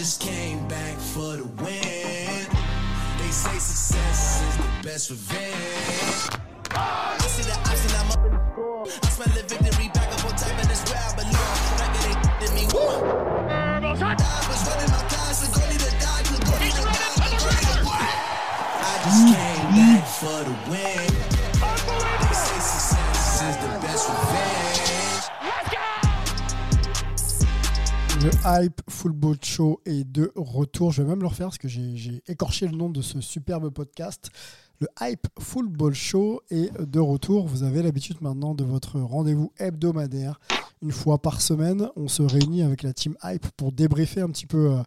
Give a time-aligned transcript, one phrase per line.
[0.00, 2.46] just came back for the win.
[3.18, 6.40] They say success is the best revenge.
[6.72, 8.84] I see the option, I'm up in the score.
[8.88, 11.52] I smell the victory back up on top, and it's where I belong.
[11.84, 13.04] Record they did me one.
[13.52, 17.36] I was running my class, and go need to die, need to die, and go
[17.36, 18.00] to die.
[18.80, 21.09] I just came back for the win.
[28.22, 30.92] Le Hype Football Show est de retour.
[30.92, 34.28] Je vais même le refaire parce que j'ai écorché le nom de ce superbe podcast.
[34.78, 37.46] Le Hype Football Show est de retour.
[37.46, 40.38] Vous avez l'habitude maintenant de votre rendez-vous hebdomadaire.
[40.82, 44.46] Une fois par semaine, on se réunit avec la team Hype pour débriefer un petit
[44.46, 44.82] peu euh,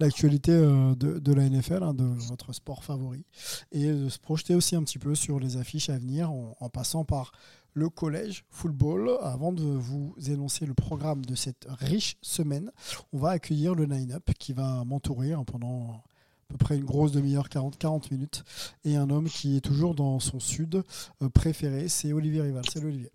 [0.00, 3.24] l'actualité euh, de, la NFL, hein, de votre sport favori,
[3.70, 6.68] et de se projeter aussi un petit peu sur les affiches à venir en, en
[6.70, 7.32] passant par
[7.74, 9.18] le collège football.
[9.22, 12.72] Avant de vous énoncer le programme de cette riche semaine,
[13.12, 16.02] on va accueillir le line-up qui va m'entourer hein, pendant
[16.48, 18.44] à peu près une grosse demi-heure, 40, 40 minutes,
[18.84, 20.82] et un homme qui est toujours dans son sud
[21.22, 22.64] euh, préféré, c'est Olivier Rival.
[22.68, 23.10] Salut Olivier.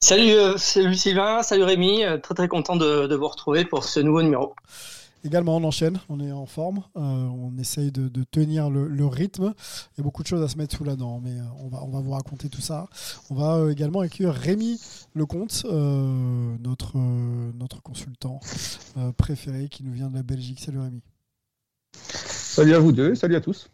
[0.00, 3.84] Salut, euh, salut Sylvain, salut Rémi, euh, très très content de, de vous retrouver pour
[3.84, 4.54] ce nouveau numéro.
[5.22, 9.06] Également, on enchaîne, on est en forme, euh, on essaye de, de tenir le, le
[9.06, 9.52] rythme.
[9.92, 11.68] Il y a beaucoup de choses à se mettre sous la dent, mais euh, on
[11.68, 12.88] va, on va vous raconter tout ça.
[13.28, 14.80] On va euh, également accueillir Rémi
[15.14, 18.40] Lecomte, euh, notre, euh, notre consultant
[19.18, 20.60] préféré qui nous vient de la Belgique.
[20.60, 21.02] Salut Rémi.
[21.92, 23.68] Salut à vous deux, salut à tous.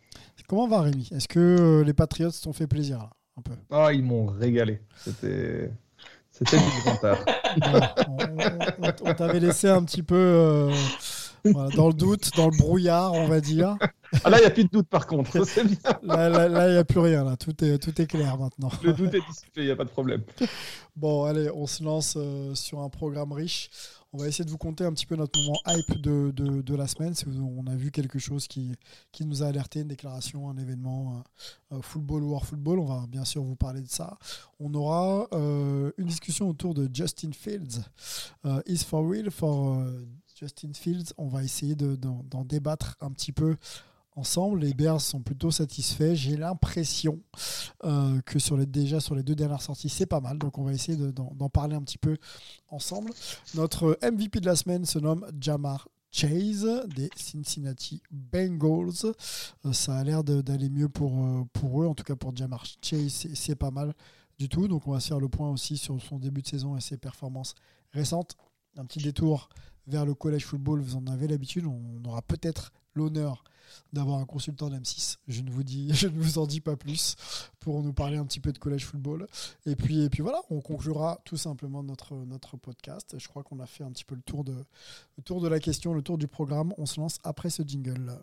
[0.49, 1.09] Comment va Rémi?
[1.13, 3.53] Est-ce que les Patriots t'ont fait plaisir là, un peu?
[3.71, 4.81] Ah, ils m'ont régalé.
[4.97, 5.73] C'était,
[6.31, 7.25] c'était du grand art.
[8.09, 10.71] On, on- on t'avait laissé un petit peu
[11.53, 13.77] voilà, dans le doute, dans le brouillard, on va dire.
[14.25, 15.33] Ah là, il n'y a plus de doute par contre.
[15.65, 16.29] Bien.
[16.29, 17.25] Là, il n'y a plus rien.
[17.25, 17.37] Là.
[17.37, 18.71] Tout, est, tout est clair maintenant.
[18.83, 20.23] Le doute est dissipé, il n'y a pas de problème.
[20.95, 23.69] Bon, allez, on se lance euh, sur un programme riche.
[24.13, 26.75] On va essayer de vous compter un petit peu notre moment hype de, de, de
[26.75, 27.13] la semaine.
[27.59, 28.73] On a vu quelque chose qui,
[29.13, 31.23] qui nous a alerté, une déclaration, un événement,
[31.73, 34.17] euh, football ou hors football, on va bien sûr vous parler de ça.
[34.59, 37.83] On aura euh, une discussion autour de Justin Fields.
[38.47, 39.85] Euh, is for real for
[40.39, 41.13] Justin Fields.
[41.19, 43.57] On va essayer de- d'en débattre un petit peu
[44.15, 44.61] ensemble.
[44.61, 46.15] Les Bears sont plutôt satisfaits.
[46.15, 47.21] J'ai l'impression
[47.85, 50.39] euh, que sur les, déjà sur les deux dernières sorties, c'est pas mal.
[50.39, 52.17] Donc on va essayer de- d'en parler un petit peu
[52.69, 53.13] ensemble.
[53.55, 59.13] Notre MVP de la semaine se nomme Jamar Chase des Cincinnati Bengals.
[59.67, 62.65] Euh, ça a l'air d'aller mieux pour, euh, pour eux, en tout cas pour Jamar
[62.83, 63.95] Chase, c'est pas mal
[64.39, 64.67] du tout.
[64.69, 66.97] Donc on va se faire le point aussi sur son début de saison et ses
[66.97, 67.55] performances
[67.93, 68.37] récentes.
[68.79, 69.49] Un petit détour
[69.87, 71.67] vers le collège football, vous en avez l'habitude.
[71.67, 73.45] On aura peut-être l'honneur
[73.93, 75.19] d'avoir un consultant d'M6.
[75.29, 77.17] Je ne vous dis, je ne vous en dis pas plus
[77.61, 79.27] pour nous parler un petit peu de collège football.
[79.67, 83.17] Et puis, et puis voilà, on conclura tout simplement notre, notre podcast.
[83.19, 84.55] Je crois qu'on a fait un petit peu le tour, de,
[85.17, 86.73] le tour de la question, le tour du programme.
[86.79, 88.19] On se lance après ce jingle.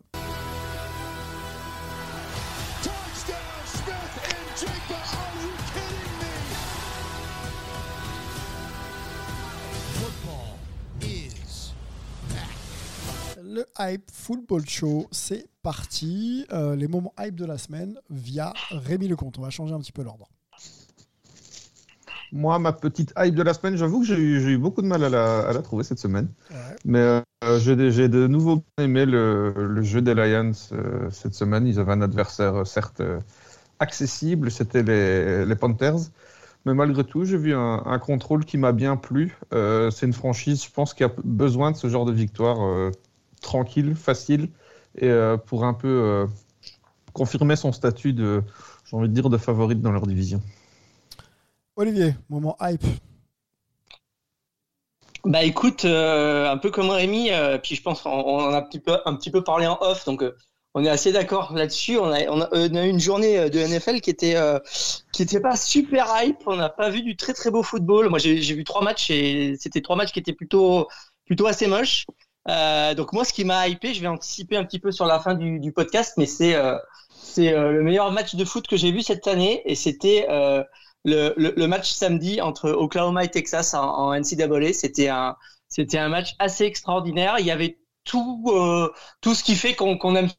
[13.45, 16.45] Le Hype Football Show, c'est parti.
[16.53, 19.37] Euh, les moments hype de la semaine via Rémi Lecomte.
[19.37, 20.29] On va changer un petit peu l'ordre.
[22.31, 25.09] Moi, ma petite hype de la semaine, j'avoue que j'ai eu, beaucoup de mal à
[25.09, 26.29] la, à la trouver cette semaine.
[26.51, 26.75] Ouais.
[26.85, 26.99] Mais
[27.43, 27.75] euh, j'ai
[28.07, 31.67] de- nouveau aimé le, le jeu des Lions euh, cette semaine.
[31.67, 33.01] Ils avaient un adversaire, certes,
[33.79, 35.99] accessible, c'était les, les Panthers.
[36.65, 39.37] Mais malgré tout, j'ai vu un, un contrôle qui m'a bien plu.
[39.53, 42.89] Euh, c'est une franchise, je pense, qui a besoin de ce genre de victoire euh,
[43.43, 44.49] tranquille, facile,
[44.97, 46.27] et euh, pour un peu euh,
[47.13, 48.41] confirmer son statut de,
[48.85, 50.41] j'ai envie de dire, de favorite dans leur division.
[51.75, 52.83] Olivier, moment hype.
[55.25, 58.57] Bah écoute, euh, un peu comme Rémi, euh, puis je pense qu'on on en a
[58.57, 60.35] un petit peu, un petit peu parlé en off, donc euh,
[60.73, 61.97] on est assez d'accord là-dessus.
[61.97, 64.59] On a, on, a, on a eu une journée de NFL qui était, euh,
[65.13, 66.45] qui était pas super hype.
[66.45, 68.09] On n'a pas vu du très très beau football.
[68.09, 70.87] Moi j'ai j'ai vu trois matchs et c'était trois matchs qui étaient plutôt,
[71.25, 72.05] plutôt assez moches.
[72.49, 75.19] Euh, donc moi ce qui m'a hypé, je vais anticiper un petit peu sur la
[75.19, 76.77] fin du, du podcast, mais c'est euh,
[77.09, 80.63] c'est euh, le meilleur match de foot que j'ai vu cette année et c'était euh,
[81.05, 84.73] le, le, le match samedi entre Oklahoma et Texas en, en NCAA.
[84.73, 85.35] C'était un,
[85.69, 87.35] c'était un match assez extraordinaire.
[87.39, 88.91] Il y avait tout, euh,
[89.21, 90.29] tout ce qui fait qu'on qu'on aime.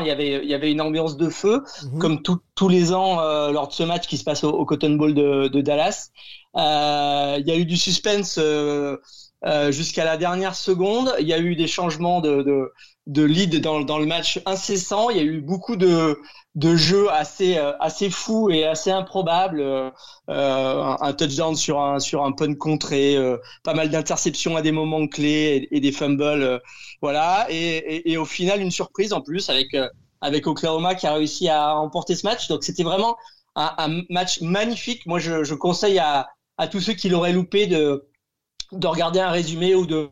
[0.00, 1.98] Il y avait, il y avait une ambiance de feu, Mhm.
[1.98, 4.64] comme tout- tous les ans euh, lors de ce match qui se passe au, au
[4.64, 6.08] Cotton Bowl de, de Dallas.
[6.56, 8.96] Euh, il y a eu du suspense euh,
[9.44, 11.14] euh, jusqu'à la dernière seconde.
[11.20, 12.72] Il y a eu des changements de, de,
[13.06, 15.10] de lead dans, dans le match incessant.
[15.10, 16.18] Il y a eu beaucoup de,
[16.54, 19.60] de jeux assez, euh, assez fous et assez improbables.
[19.60, 19.90] Euh,
[20.28, 24.72] un, un touchdown sur un, sur un punt contré, euh, pas mal d'interceptions à des
[24.72, 26.22] moments clés et, des fumbles.
[26.42, 26.58] euh,
[27.00, 27.46] voilà.
[27.50, 29.88] Et, et, et au final, une surprise en plus avec, euh,
[30.20, 32.48] avec Oklahoma qui a réussi à remporter ce match.
[32.48, 33.16] Donc c'était vraiment
[33.56, 35.04] un, un match magnifique.
[35.06, 36.28] Moi, je, je conseille à,
[36.58, 38.06] à tous ceux qui l'auraient loupé de,
[38.72, 40.10] de regarder un résumé ou de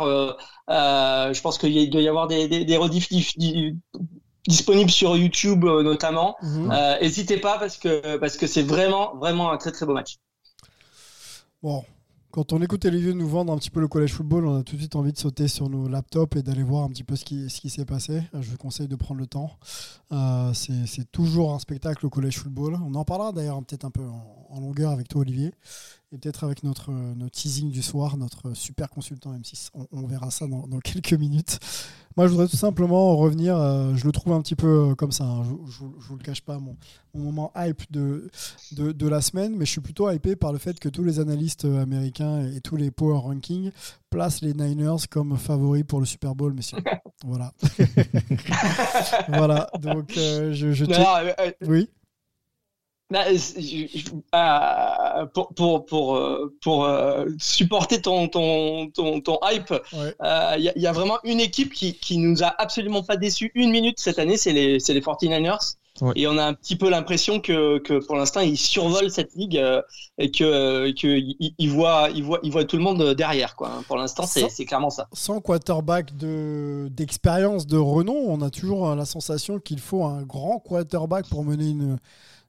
[0.00, 0.32] euh,
[0.70, 3.76] euh, je pense qu'il doit y avoir des, des, des rediffs dif- di-
[4.46, 6.36] disponibles sur YouTube euh, notamment.
[6.42, 6.72] Mhm.
[7.00, 10.16] N'hésitez pas parce que parce que c'est vraiment vraiment un très très beau match.
[11.62, 11.84] Bon,
[12.30, 14.76] quand on écoute Olivier nous vendre un petit peu le collège football, on a tout
[14.76, 17.24] de suite envie de sauter sur nos laptops et d'aller voir un petit peu ce
[17.24, 18.22] qui, ce qui s'est passé.
[18.32, 19.50] Je vous conseille de prendre le temps.
[20.12, 22.78] Euh, c'est c'est toujours un spectacle au collège football.
[22.86, 25.52] On en parlera d'ailleurs peut-être un peu en, en longueur avec toi, Olivier.
[26.10, 29.68] Et peut-être avec notre, euh, notre teasing du soir, notre super consultant M6.
[29.74, 31.58] On, on verra ça dans, dans quelques minutes.
[32.16, 33.56] Moi, je voudrais tout simplement revenir.
[33.58, 35.24] euh, je le trouve un petit peu euh, comme ça.
[35.24, 36.76] hein, je ne vous le cache pas, mon,
[37.14, 38.30] mon moment hype de,
[38.72, 39.54] de, de la semaine.
[39.54, 42.76] Mais je suis plutôt hypé par le fait que tous les analystes américains et, tous
[42.76, 43.70] les power rankings
[44.08, 46.78] placent les Niners comme favoris pour le Super Bowl, messieurs.
[47.26, 47.52] voilà.
[49.28, 49.68] voilà.
[49.80, 50.94] Donc, euh, je, je Non,
[51.38, 51.90] euh, Oui.
[53.10, 59.20] Bah, euh, je- je- euh, pour pour pour euh, pour euh, supporter ton ton ton,
[59.20, 60.14] ton hype, Ouais.
[60.22, 63.02] euh, il y, a- il y a vraiment une équipe qui qui nous a absolument
[63.02, 65.74] pas déçu une minute cette année, c'est les c'est les 49ers.
[66.00, 66.12] Ouais.
[66.14, 69.56] Et on a un petit peu l'impression que, que pour l'instant ils survolent cette ligue
[69.58, 69.82] euh,
[70.18, 73.56] et que euh, que ils ils voient ils voient ils voient tout le monde derrière
[73.56, 73.82] quoi.
[73.88, 75.08] Pour l'instant c'est c'est clairement ça.
[75.12, 80.60] sans quarterback de- d'expérience, de, renom, on a toujours la sensation qu'il faut un grand
[80.60, 81.98] quarterback pour mener une,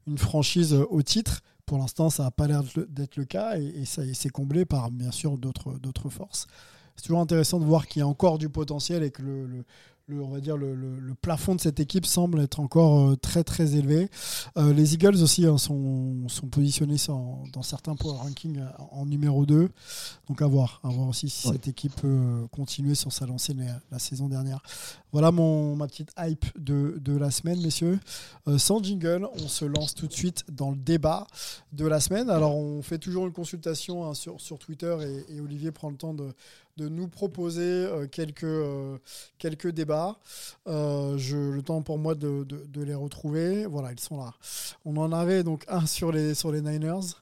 [0.07, 1.41] une franchise euh, au titre.
[1.65, 5.11] Pour l'instant, ça n'a pas l'air d'être le cas et, ça c'est comblé par bien
[5.11, 6.47] sûr d'autres forces.
[6.95, 9.63] C'est toujours intéressant de voir qu'il y a encore du potentiel et que le-
[10.09, 13.15] le- on va dire le, le- le plafond de cette équipe semble être encore euh,
[13.15, 14.09] très très élevé.
[14.57, 19.05] Euh, les Eagles aussi hein, sont, sont positionnés sans- dans certains power rankings euh, en
[19.05, 19.69] numéro 2.
[20.27, 21.53] Donc à voir, à voir aussi si Ouais.
[21.53, 24.61] cette équipe peut continuer sur sa lancée la, la saison dernière.
[25.11, 27.99] Voilà mon, ma petite hype de, de la semaine, messieurs.
[28.47, 31.27] Euh, sans jingle, on se lance tout de suite dans le débat
[31.73, 32.29] de la semaine.
[32.29, 34.95] Alors on fait toujours une consultation hein, sur, sur Twitter
[35.29, 36.33] et, et Olivier prend le temps de,
[36.79, 38.97] de nous proposer euh, quelques, euh,
[39.37, 40.17] quelques débats.
[40.67, 43.65] Euh, je, le temps pour moi de, de- les retrouver.
[43.65, 44.33] Voilà, ils sont là.
[44.85, 47.13] On en avait donc un sur les, sur les Niners,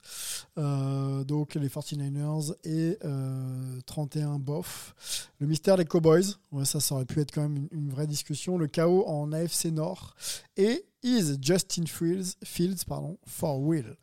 [0.56, 4.94] donc les 49ers et euh, 31 bof.
[5.40, 8.60] Le mystère des Cowboys, ouais, ça, aurait pu être quand même une, vraie discussion.
[8.60, 10.16] Le chaos en AFC Nord
[10.56, 13.98] et is Justin Fields, Fields pardon, for will.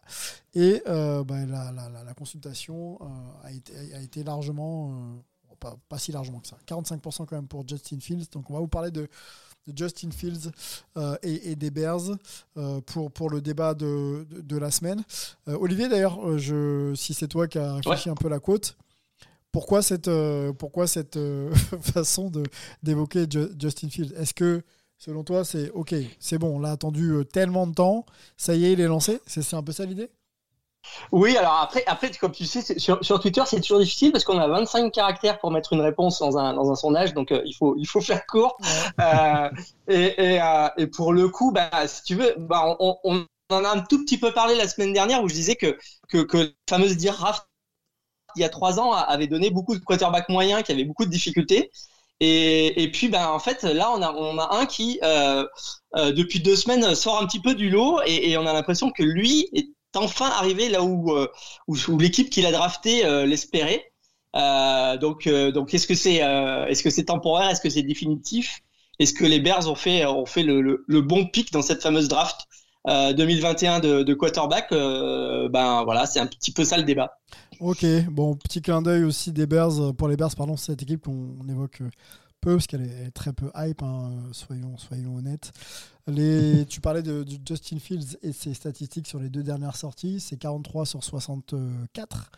[0.54, 2.98] Et bah, la, la- consultation
[3.44, 5.22] a, été, a été largement,
[5.64, 8.26] pas, pas si largement que ça, 45% quand même pour Justin Fields.
[8.32, 9.08] Donc on va vous parler de,
[9.66, 10.50] de Justin Fields
[10.98, 12.02] euh, et, et des Bears
[12.58, 15.02] euh, pour, pour le débat de, de, de la semaine.
[15.48, 18.76] Euh, Olivier, d'ailleurs, je, si c'est toi qui as réfléchi un peu la côte,
[19.52, 20.10] pourquoi cette,
[20.58, 21.18] pourquoi cette
[21.80, 22.30] façon
[22.82, 24.12] d'évoquer Ju- Justin Fields?
[24.18, 24.62] Est-ce que,
[24.98, 28.04] selon toi, c'est OK, c'est bon, on l'a attendu tellement de temps,
[28.36, 29.20] ça y est, il est lancé?
[29.26, 30.10] C'est un peu ça l'idée?
[31.12, 34.38] Oui, alors après, après comme tu sais, sur, sur Twitter, c'est toujours difficile parce qu'on
[34.38, 37.54] a 25 caractères pour mettre une réponse dans un, dans un sondage, donc euh, il,
[37.54, 38.56] faut, il faut faire court.
[39.00, 39.48] Euh,
[39.88, 43.64] et, et, euh, et pour le coup, bah, si tu veux, bah, on, on en
[43.64, 45.76] a un tout petit peu parlé la semaine dernière où je disais que,
[46.08, 47.46] que, que la fameuse draft
[48.36, 51.10] il y a trois ans avait donné beaucoup de quarterbacks moyens qui avaient beaucoup de
[51.10, 51.70] difficultés.
[52.20, 55.46] Et, et puis, ben, en fait, là, on a, on a un qui, euh,
[55.96, 58.90] euh, depuis deux semaines, sort un petit peu du lot et, et on a l'impression
[58.90, 61.28] que lui est enfin arrivé là où, euh,
[61.68, 63.92] où, où l'équipe qu'il a drafté euh, l'espérait.
[64.36, 68.60] Euh, donc, donc, est-ce que c'est, est-ce que temporaire, est-ce que c'est définitif?
[68.98, 72.08] Est-ce que les Bears ont fait, ont fait le, le, bon pic dans cette fameuse
[72.08, 72.40] draft
[72.88, 74.70] euh, 2021 de, de quarterback?
[74.70, 77.18] Ben voilà, c'est un petit peu ça le débat.
[77.60, 81.36] Ok, bon, petit clin d'œil aussi des Bears, pour les Bears, pardon, cette équipe qu'on
[81.40, 81.82] on évoque
[82.40, 85.52] peu, parce qu'elle est, très peu hype, hein, soyons, soyons honnêtes.
[86.06, 90.84] Tu parlais de, Justin Fields et ses statistiques sur les deux dernières sorties, c'est 43
[90.84, 92.30] sur 64.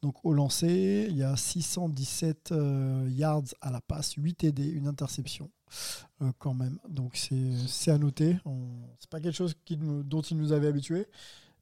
[0.00, 4.86] Donc au lancer, il y a 617 euh, yards à la passe, 8 TD, une
[4.86, 5.50] interception
[6.22, 6.78] euh, quand même.
[6.88, 7.16] Donc
[7.66, 8.38] c'est à noter.
[8.98, 11.06] C'est pas quelque chose dont il nous avait habitués.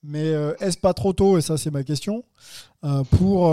[0.05, 2.25] Mais euh, est-ce pas trop tôt, et ça c'est ma question,
[3.11, 3.49] pour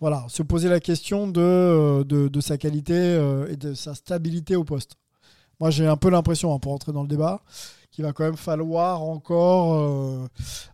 [0.00, 3.14] voilà, se poser la question de, de, sa qualité
[3.48, 4.96] et de sa stabilité au poste
[5.60, 7.42] Moi j'ai un peu l'impression, hein, pour entrer dans le débat,
[7.90, 10.26] qu'il va quand même falloir encore euh,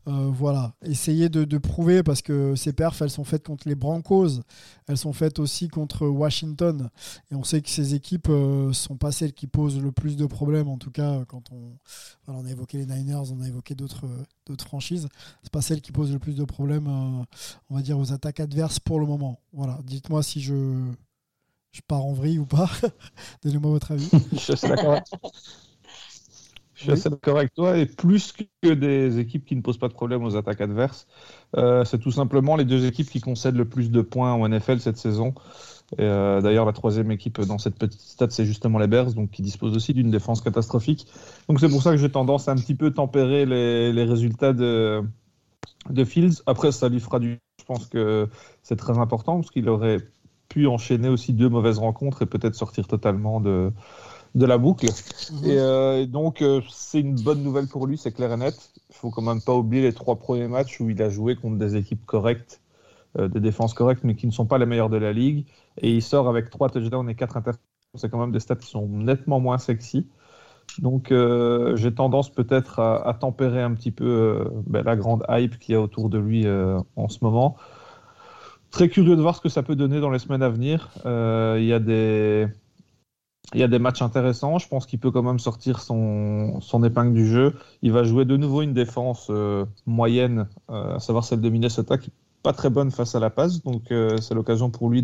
[0.09, 4.41] euh, voilà, essayer de, prouver parce que ces perfs, elles sont faites contre les Broncos,
[4.89, 6.89] elles sont faites aussi contre Washington.
[7.31, 10.25] Et on sait que ces équipes ne sont pas celles qui posent le plus de
[10.25, 11.77] problèmes, en tout cas quand on,
[12.29, 14.07] on a évoqué les Niners, on a évoqué d'autres
[14.51, 15.09] d'autres franchises.
[15.43, 17.25] C'est pas celles qui posent le plus de problèmes, euh,
[17.71, 19.41] on va dire, aux attaques adverses pour le moment.
[19.53, 20.55] Voilà, dites-moi si je,
[21.73, 22.71] je pars en vrille ou pas.
[23.45, 24.11] Donnez-moi votre avis.
[24.33, 25.03] Je suis assez d'accord.
[26.75, 26.93] Je suis Oui.
[26.93, 27.77] assez d'accord avec toi.
[27.77, 31.07] Et plus que des équipes qui ne posent pas de problème aux attaques adverses,
[31.57, 34.81] euh, c'est tout simplement les deux équipes qui concèdent le plus de points en NFL
[34.81, 35.35] cette saison.
[35.99, 39.31] Et, euh, D'ailleurs, la troisième équipe dans cette petite stade, c'est justement les Bears, donc
[39.31, 41.07] qui disposent aussi d'une défense catastrophique.
[41.49, 44.53] Donc c'est pour ça que j'ai tendance à un petit peu tempérer les, les résultats
[44.55, 45.03] de,
[45.91, 46.43] de Fields.
[46.47, 47.41] Après, ça lui fera du.
[47.61, 48.29] Je pense que
[48.63, 49.99] c'est très important parce qu'il aurait
[50.51, 53.73] pu enchaîner aussi deux mauvaises rencontres et peut-être sortir totalement de,
[54.35, 54.87] de la boucle.
[55.33, 55.45] Mhm.
[55.49, 58.55] Et euh, donc, euh, c'est une bonne nouvelle pour lui, c'est clair et net.
[58.91, 61.57] Il faut quand même pas oublier les trois premiers matchs où il a joué contre
[61.57, 62.61] des équipes correctes,
[63.19, 65.47] euh, des défenses correctes, mais qui ne sont pas les meilleures de la ligue.
[65.79, 67.65] Et il sort avec trois touchdowns et quatre interceptions.
[67.95, 70.09] C'est quand même des stats qui sont nettement moins sexy.
[70.79, 71.13] Donc,
[71.75, 75.77] j'ai tendance peut-être à, à tempérer un petit peu ben, la grande hype qu'il y
[75.77, 77.57] a autour de lui en ce moment.
[78.71, 80.91] Très curieux de voir ce que ça peut donner dans les semaines à venir.
[81.05, 82.49] Euh, Il y a des
[83.53, 84.59] il y a des matchs intéressants.
[84.59, 87.55] Je pense qu'il peut quand même sortir son, épingle du jeu.
[87.83, 91.99] Il va jouer de nouveau une défense euh, moyenne, euh, à savoir celle de Minnesota,
[91.99, 93.65] qui n'est pas très bonne face à la passe.
[93.65, 95.03] Donc c'est l'occasion pour lui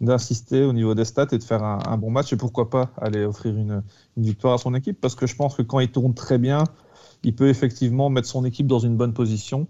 [0.00, 2.32] d'insister au niveau des stats et de faire un, bon match.
[2.32, 3.84] Et pourquoi pas aller offrir une
[4.16, 5.00] victoire à son équipe?
[5.00, 6.64] Parce que je pense que quand il tourne très bien,
[7.22, 9.68] il peut effectivement mettre son équipe dans une bonne position.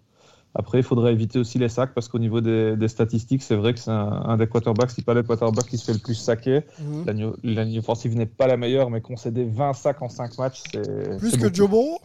[0.54, 3.72] Après, il faudrait éviter aussi les sacs parce qu'au niveau des, des statistiques, c'est vrai
[3.72, 6.14] que c'est un, un des quarterbacks, si pas le quarterback qui se fait le plus
[6.16, 6.62] saquer.
[6.80, 7.04] Mhm.
[7.06, 10.36] La ligne- La ligne offensive n'est pas la meilleure, mais concéder 20 sacs en 5
[10.38, 11.18] matchs, c'est.
[11.18, 11.52] Plus que.
[11.54, 11.98] Joe Burrow?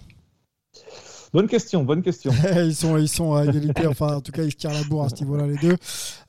[1.34, 2.32] Bonne question, bonne question.
[2.56, 5.04] ils, sont, ils sont à égalité, enfin en tout cas ils se tirent la bourre
[5.06, 5.76] à ce niveau-là les deux.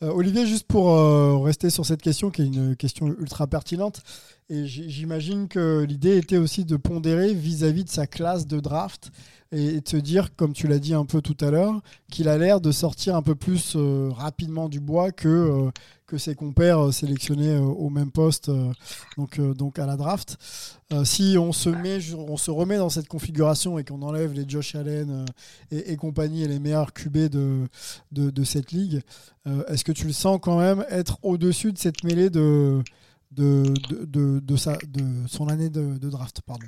[0.02, 4.00] Euh, Olivier, juste pour euh, rester sur cette question qui est une question ultra pertinente,
[4.48, 9.10] et j'imagine que l'idée était aussi de pondérer vis-à-vis de sa classe de draft
[9.50, 12.38] et, de se dire, comme tu l'as dit un peu tout à l'heure, qu'il a
[12.38, 15.70] l'air de sortir un peu plus euh, rapidement du bois que, euh,
[16.06, 18.48] que ses compères euh, sélectionnés au même poste,
[19.16, 20.36] donc, donc à la draft.
[21.02, 24.76] Si on se, met, on se remet dans cette configuration et qu'on enlève les Josh
[24.76, 25.24] Allen
[25.72, 27.66] et, compagnie et les meilleurs QB de,
[28.12, 29.02] de, cette ligue,
[29.66, 32.84] est-ce que tu le sens quand même être au-dessus de cette mêlée de,
[33.30, 36.66] de, de, de, de sa, de son année de, draft pardon.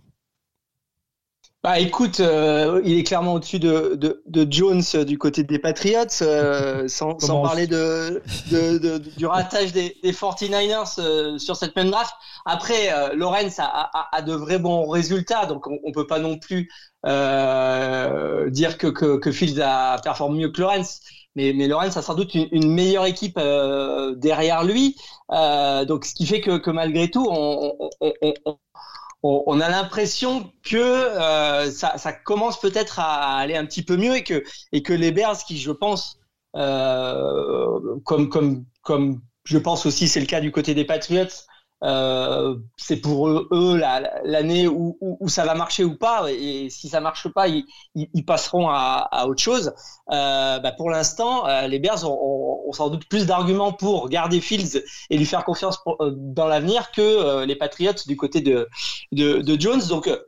[1.65, 5.59] Bah écoute, euh, il est clairement au-dessus de, de, de Jones euh, du côté des
[5.59, 8.23] Patriots, euh, sans, sans parler de,
[8.53, 12.15] de, du ratage des, des 49ers euh, sur cette même draft.
[12.45, 16.39] Après, Lawrence a, a, a de vrais bons résultats, donc on, on peut pas non
[16.39, 16.71] plus
[17.05, 21.01] dire que, que, que Fields a performé mieux que Lawrence.
[21.39, 24.97] Mais, mais Lawrence a sans doute une, meilleure équipe euh, derrière lui,
[25.31, 27.29] euh, donc ce qui fait que, malgré tout,
[29.23, 34.25] on, a l'impression que euh, ça, commence peut-être à aller un petit peu mieux et
[34.25, 36.19] que, les Bears, qui je pense,
[38.05, 38.67] comme,
[39.45, 41.45] je pense aussi c'est le cas du côté des Patriots,
[41.83, 46.31] c'est pour eux, eux la- l'année où, où, où ça va marcher ou pas.
[46.31, 49.73] Et si ça marche pas, ils, ils, ils passeront à, à autre chose.
[50.11, 54.09] Euh, bah pour l'instant, euh, les Bears ont, ont, ont sans doute plus d'arguments pour
[54.09, 58.17] garder Fields et lui faire confiance pour- euh, dans l'avenir que euh, les Patriots du
[58.17, 58.69] côté de,
[59.13, 59.83] de, de Jones.
[59.89, 60.19] Donc euh,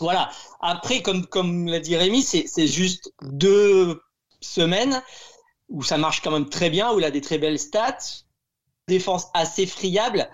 [0.00, 0.30] voilà.
[0.60, 4.00] Après, comme, comme l'a dit Rémi, c'est juste deux
[4.40, 5.02] semaines
[5.68, 7.98] où ça marche quand même très bien, où il a des très belles stats,
[8.88, 10.28] défense assez friable.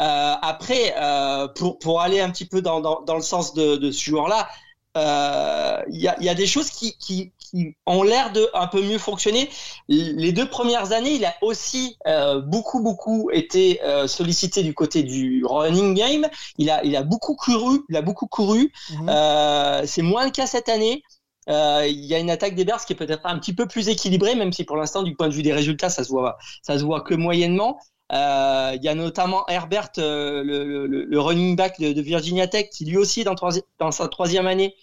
[0.00, 3.76] Euh, après, euh, pour, pour aller un petit peu dans, dans, dans le sens de,
[3.76, 4.48] de ce joueur-là,
[4.96, 8.66] euh, il y, a, y a des choses qui, qui, qui ont l'air de un
[8.66, 9.48] peu mieux fonctionner.
[9.88, 15.02] Les deux premières années, il a aussi euh, beaucoup, beaucoup été euh, sollicité du côté
[15.02, 16.26] du running game.
[16.58, 18.72] Il a, il a beaucoup couru, il a beaucoup couru.
[18.90, 19.08] Mhm.
[19.08, 21.02] Euh, c'est moins le cas cette année.
[21.48, 23.88] Euh, Il y a une attaque des Bears qui est peut-être un petit peu plus
[23.88, 26.78] équilibrée, même si pour l'instant, du point de vue des résultats, ça se voit, ça
[26.78, 27.78] se voit que moyennement.
[28.12, 32.46] Euh, Il y a notamment Herbert, euh, le, le- le running back de, de Virginia
[32.48, 34.74] Tech, qui lui aussi dans, troisi- dans sa troisième année,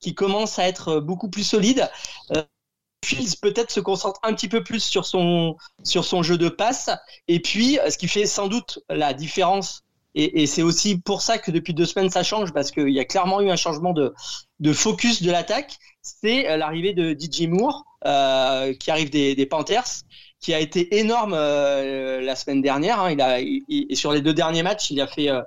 [0.00, 1.88] qui commence à être beaucoup plus solide.
[2.36, 2.42] Euh,
[3.04, 6.90] Fields peut-être se concentre un petit peu plus sur son sur son jeu de passe.
[7.28, 9.82] Et puis, ce qui fait sans doute la différence,
[10.14, 13.00] et, et c'est aussi pour ça que depuis deux semaines ça change, parce qu'il y
[13.00, 14.14] a clairement eu un changement de
[14.60, 19.46] de focus de l'attaque, c'est euh, l'arrivée de DJ Moore, euh, qui arrive des, des
[19.46, 19.84] Panthers,
[20.44, 23.00] qui a été énorme euh, la semaine dernière.
[23.00, 23.10] hein.
[23.10, 25.40] Il a, il- il- et sur les deux derniers matchs, il a fait, euh,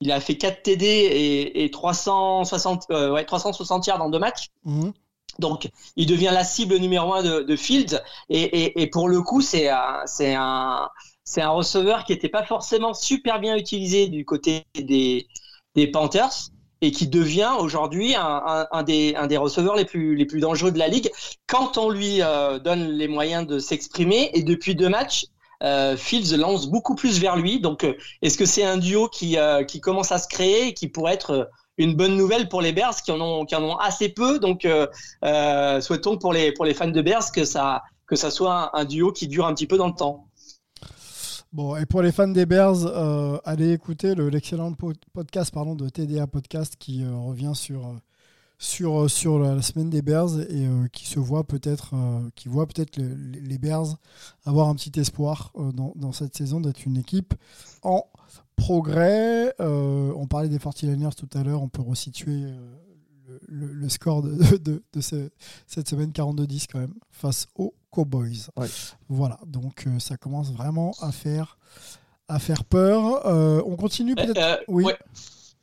[0.00, 4.46] il a fait 4 TD et, et 360, euh, ouais, 360 yards dans deux matchs.
[4.64, 4.92] Mhm.
[5.40, 8.00] Donc, il devient la cible numéro un de, de Fields.
[8.28, 10.88] Et, et, et pour le coup, c'est un, c'est un,
[11.24, 15.26] c'est un receveur qui n'était pas forcément super bien utilisé du côté des,
[15.74, 20.14] des Panthers et qui devient aujourd'hui un, un, un des, un des receveurs les plus,
[20.14, 21.10] les plus dangereux de la ligue
[21.46, 24.30] quand on lui euh, donne les moyens de s'exprimer.
[24.34, 25.26] Et depuis deux matchs,
[25.64, 27.58] euh, Fields lance beaucoup plus vers lui.
[27.60, 30.74] Donc, euh, est-ce que c'est un duo qui, euh, qui commence à se créer et
[30.74, 31.44] qui pourrait être euh,
[31.78, 34.38] une bonne nouvelle pour les Bears qui en ont, qui en ont assez peu?
[34.38, 34.86] Donc, euh,
[35.80, 39.10] souhaitons pour les, pour les fans de Bears que ça, que ça soit un duo
[39.10, 40.27] qui dure un petit peu dans le temps.
[41.52, 45.74] Bon, et pour les fans des Bears, euh, allez écouter le- l'excellent po- podcast pardon,
[45.74, 47.92] de TDA Podcast qui euh, revient sur, euh,
[48.58, 51.94] sur, sur la, semaine des Bears et qui se voit peut-être
[52.34, 53.96] qui voit peut-être le- les, Bears
[54.44, 57.32] avoir un petit espoir dans, dans cette saison d'être une équipe
[57.82, 58.04] en
[58.56, 59.54] progrès.
[59.60, 62.44] On parlait des 49ers tout à l'heure, on peut resituer
[63.46, 65.30] le, score de, de- de ce-
[65.66, 68.48] cette semaine 42-10 quand même face aux Cowboys.
[68.56, 68.66] Ouais.
[69.08, 71.58] Voilà, donc euh, ça commence vraiment à faire,
[72.28, 73.26] à faire peur.
[73.26, 74.38] Euh, on continue peut-être?
[74.38, 74.84] Euh, oui.
[74.84, 74.96] ouais.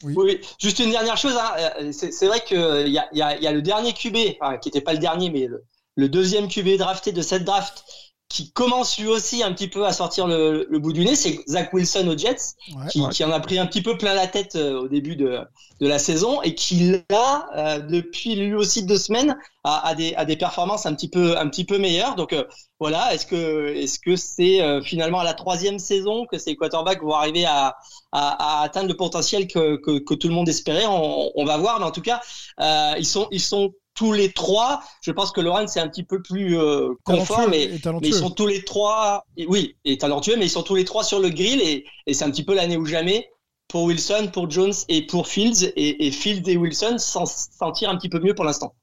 [0.04, 0.14] Oui.
[0.18, 0.24] Oui.
[0.26, 0.42] oui.
[0.60, 1.34] Juste une dernière chose.
[1.40, 2.58] hein, C'est c'est vrai qu'il
[2.90, 4.14] y a, il y, a, il y a le dernier QB,
[4.62, 5.64] qui n'était pas le dernier, mais le,
[5.96, 7.84] le deuxième QB drafté de cette draft,
[8.28, 11.40] qui commence lui aussi un petit peu à sortir le, le bout du nez, c'est
[11.48, 12.88] Zach Wilson aux Jets, Ouais.
[12.90, 15.40] qui, qui en a pris un petit peu plein la tête euh, au début de,
[15.80, 20.16] de la saison et qui là, euh, depuis lui aussi deux semaines, a, a, des,
[20.16, 22.16] a des performances un petit peu, un petit peu meilleures.
[22.16, 22.44] Donc euh,
[22.80, 27.14] voilà, est-ce que est-ce que c'est finalement à la troisième saison que ces quarterbacks vont
[27.14, 27.76] arriver à,
[28.12, 30.86] à, à atteindre le potentiel que, que, que tout le monde espérait?
[30.88, 32.22] On, on va voir, mais en tout cas,
[32.98, 34.84] ils sont ils sont tous les trois.
[35.02, 38.30] Je pense que Laurent c'est un petit peu plus euh, confort, mais et ils sont
[38.30, 41.60] tous les trois, oui, et talentueux, mais ils sont tous les trois sur le grill
[41.62, 43.30] et, et c'est un petit peu l'année ou jamais
[43.68, 45.72] pour Wilson, pour Jones et pour Fields.
[45.76, 48.76] Et, et Fields et Wilson s'en sentir un petit peu mieux pour l'instant.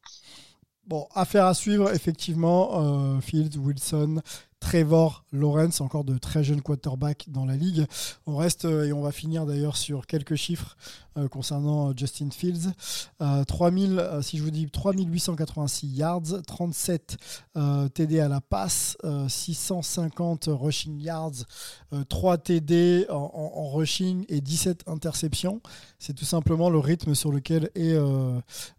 [0.84, 3.16] Bon, affaire à suivre, effectivement.
[3.16, 4.20] euh, Fields, Wilson,
[4.58, 7.86] Trevor, Lawrence, encore de très jeunes quarterbacks dans la ligue.
[8.26, 10.76] On reste, euh, et on va finir d'ailleurs sur quelques chiffres
[11.18, 12.72] euh, concernant euh, Justin Fields.
[13.20, 17.18] Euh, 3000, euh, si je vous dis 3886 yards, 37
[17.56, 21.44] euh, TD à la passe, euh, 650 rushing yards,
[21.92, 25.60] euh, 3 TD en, rushing et 17 interceptions.
[25.98, 27.96] C'est tout simplement le rythme sur lequel est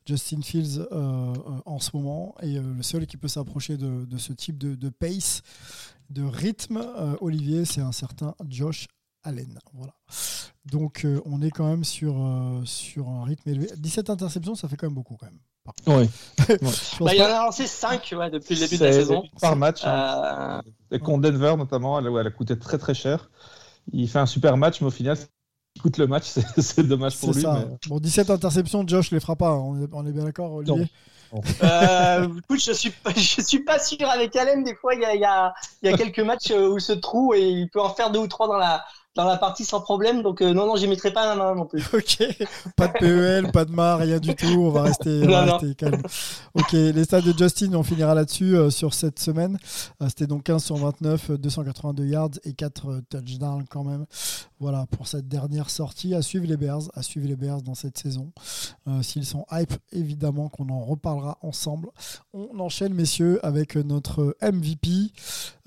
[0.05, 4.89] Justin Fields en ce moment et le seul qui peut s'approcher de, ce type de
[4.89, 5.41] pace,
[6.09, 8.87] de rythme, euh, Olivier, c'est un certain Josh
[9.23, 9.57] Allen.
[9.73, 9.93] Voilà.
[10.65, 13.67] Donc euh, on est quand même sur, euh, sur un rythme élevé.
[13.77, 15.39] 17 interceptions, ça fait quand même beaucoup quand même.
[15.87, 16.09] Oui.
[16.99, 19.23] Bah, il en pas- a lancé 5 ouais, depuis le début de la saison.
[19.39, 19.81] Par match.
[19.85, 20.61] hein.
[20.91, 23.29] Euh, Et contre Denver, notamment, elle, elle a coûté très très cher.
[23.91, 25.17] Il fait un super match, mais au final,
[25.75, 26.25] il coûte le match.
[26.57, 27.41] C'est dommage pour lui.
[27.41, 27.65] ça.
[27.69, 29.49] mais- Bon, 17 interceptions, Josh les fera pas.
[29.51, 29.57] hein.
[29.57, 30.89] On est, on est bien d'accord, Olivier
[31.63, 34.63] euh, écoute, je suis pas, je suis pas sûr avec Allen.
[34.63, 36.93] Des fois, il y a, y a, y a quelques matchs euh, où il se
[37.35, 40.21] et il peut en faire deux ou trois dans la, dans la partie sans problème.
[40.23, 41.83] Donc, euh, non, non, j'y mettrai pas la main non plus.
[41.93, 42.17] Ok,
[42.75, 44.45] pas de PEL, pas de mar, rien du tout.
[44.47, 46.01] On va rester, on va Non, rester calme.
[46.55, 49.57] Ok, les stats de Justin, on finira là-dessus euh, sur cette semaine.
[50.01, 54.05] Euh, C'était donc 15 sur 29, euh, 282 yards et 4 euh, touchdowns quand même.
[54.59, 56.15] Voilà pour cette dernière sortie.
[56.15, 58.31] À suivre les Bears, à suivre les Bears dans cette saison.
[58.87, 61.89] Euh, S'ils sont hype, évidemment qu'on en reparlera ensemble.
[62.33, 64.89] On enchaîne, messieurs, avec notre MVP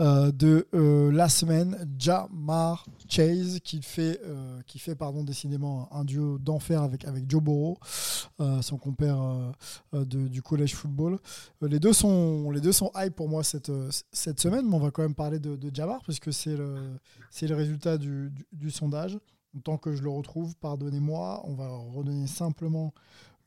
[0.00, 6.04] euh, de euh, la semaine, Jamar Chase, qui fait, euh, qui fait pardon, décidément un
[6.04, 7.78] duo d'enfer avec, avec Joe Burrow,
[8.40, 11.18] euh, son compère euh, de- du collège football.
[11.62, 13.72] Les, deux sont, les deux sont hype pour moi cette,
[14.12, 15.70] cette semaine, mais on va quand même parler de, de
[16.02, 16.98] puisque c'est le,
[17.48, 19.18] le résultat du, du- du sondage.
[19.64, 22.92] Tant que je le retrouve, pardonnez-moi, on va redonner simplement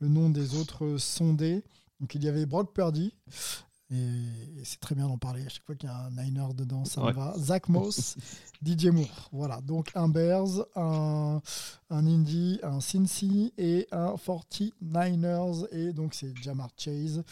[0.00, 1.62] le nom des autres sondés.
[2.00, 3.14] Donc il y avait Brock Purdy,
[3.90, 5.44] et, c'est très bien d'en parler.
[5.44, 7.34] À chaque fois qu'il y a un Niner dedans, ça me va.
[7.38, 8.16] Zach Moss,
[8.64, 9.28] DJ Moore.
[9.32, 11.40] Voilà, donc un Bears, un,
[11.90, 15.66] un Indy, un Cincy et un 49ers.
[15.72, 17.22] Et donc c'est Jamar Chase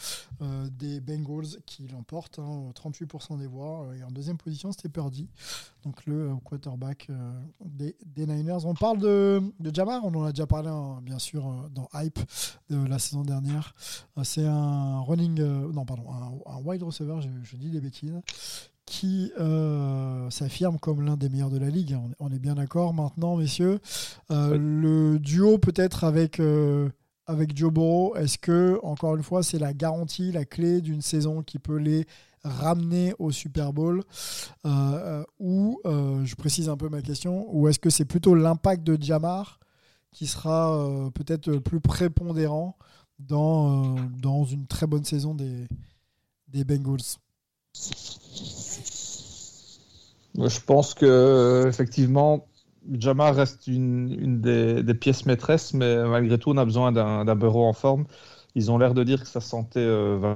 [0.41, 3.87] euh, des Bengals qui l'emporte, hein, 38% des voix.
[3.97, 5.27] Et en deuxième position, c'était Purdy,
[5.83, 7.31] donc le euh, quarterback euh,
[7.63, 8.65] des, des Niners.
[8.65, 12.19] On parle de, de Jamar, on en a déjà parlé hein, bien sûr dans Hype
[12.69, 13.73] de la saison dernière.
[14.23, 18.13] C'est un running, euh, non pardon, un, un wide receiver, je, je dis des bêtises,
[18.89, 21.95] qui euh, s'affirme comme l'un des meilleurs de la ligue.
[22.19, 23.79] On, est bien d'accord maintenant, messieurs.
[24.31, 26.89] Euh, Le duo peut-être avec euh,
[27.27, 31.43] avec Joe Burrow, est-ce que encore une fois c'est la garantie, la clé d'une saison
[31.43, 32.07] qui peut les
[32.43, 34.01] ramener au Super Bowl?
[34.65, 38.97] Euh, ou je précise un peu ma question ou est-ce que c'est plutôt l'impact de
[38.99, 39.59] Jamar
[40.11, 42.75] qui sera peut-être plus prépondérant
[43.19, 45.67] dans, dans une très bonne saison des,
[46.51, 47.17] des Bengals
[50.35, 52.47] Je pense que effectivement,
[52.91, 57.65] Jamar reste une, une des, pièces maîtresses, mais malgré tout, on a besoin d'un Burrow
[57.65, 58.05] en forme.
[58.55, 60.35] Ils ont l'air de dire que sa santé euh.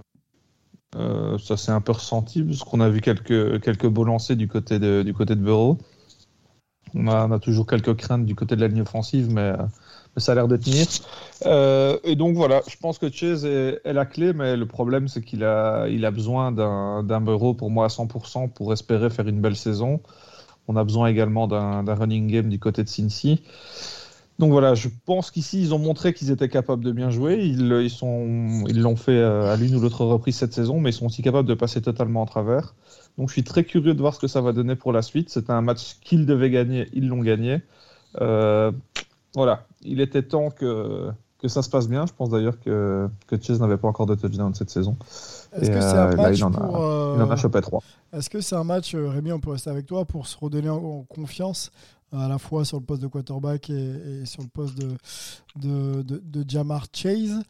[0.96, 4.48] Euh, ça s'est un peu ressenti, parce qu'on a vu quelques, quelques beaux lancers du
[4.48, 5.78] côté de, du côté de Burrow.
[6.94, 9.66] On a, toujours quelques craintes du côté de la ligne offensive, mais, euh,
[10.18, 10.86] ça a l'air de tenir.
[11.46, 15.22] Euh, et donc voilà, je pense que Chase est, la clé, mais le problème c'est
[15.22, 19.42] qu'il a, il a besoin d'un Burrow pour moi à 100% pour espérer faire une
[19.42, 20.02] belle saison.
[20.68, 23.42] On a besoin également d'un d'un running game du côté de Cincy.
[24.40, 27.36] Donc voilà, je pense qu'ici ils ont montré qu'ils étaient capables de bien jouer.
[27.44, 30.90] Ils ils sont, ils l'ont fait euh, à l'une ou l'autre reprise cette saison, mais
[30.90, 32.74] ils sont aussi capables de passer totalement en travers.
[33.18, 35.30] Donc je suis très curieux de voir ce que ça va donner pour la suite.
[35.30, 37.62] C'était un match qu'ils devaient gagner, ils l'ont gagné.
[38.22, 38.72] Euh,
[39.36, 42.06] voilà, il était temps que, que ça se passe bien.
[42.06, 44.96] Je pense d'ailleurs que, que Chase n'avait pas encore de touchdown cette saison.
[45.54, 47.36] Est-ce que c'est euh, un là, match il en a- pour, euh, Il en a
[47.36, 47.82] chopé trois.
[48.12, 50.70] Est-ce que c'est un match, euh, Rémi, on peut rester avec toi pour se redonner
[50.70, 51.72] en, confiance
[52.12, 54.92] à la fois sur le poste de quarterback et, et sur le poste de,
[55.56, 57.42] de, de- de Jamar Chase?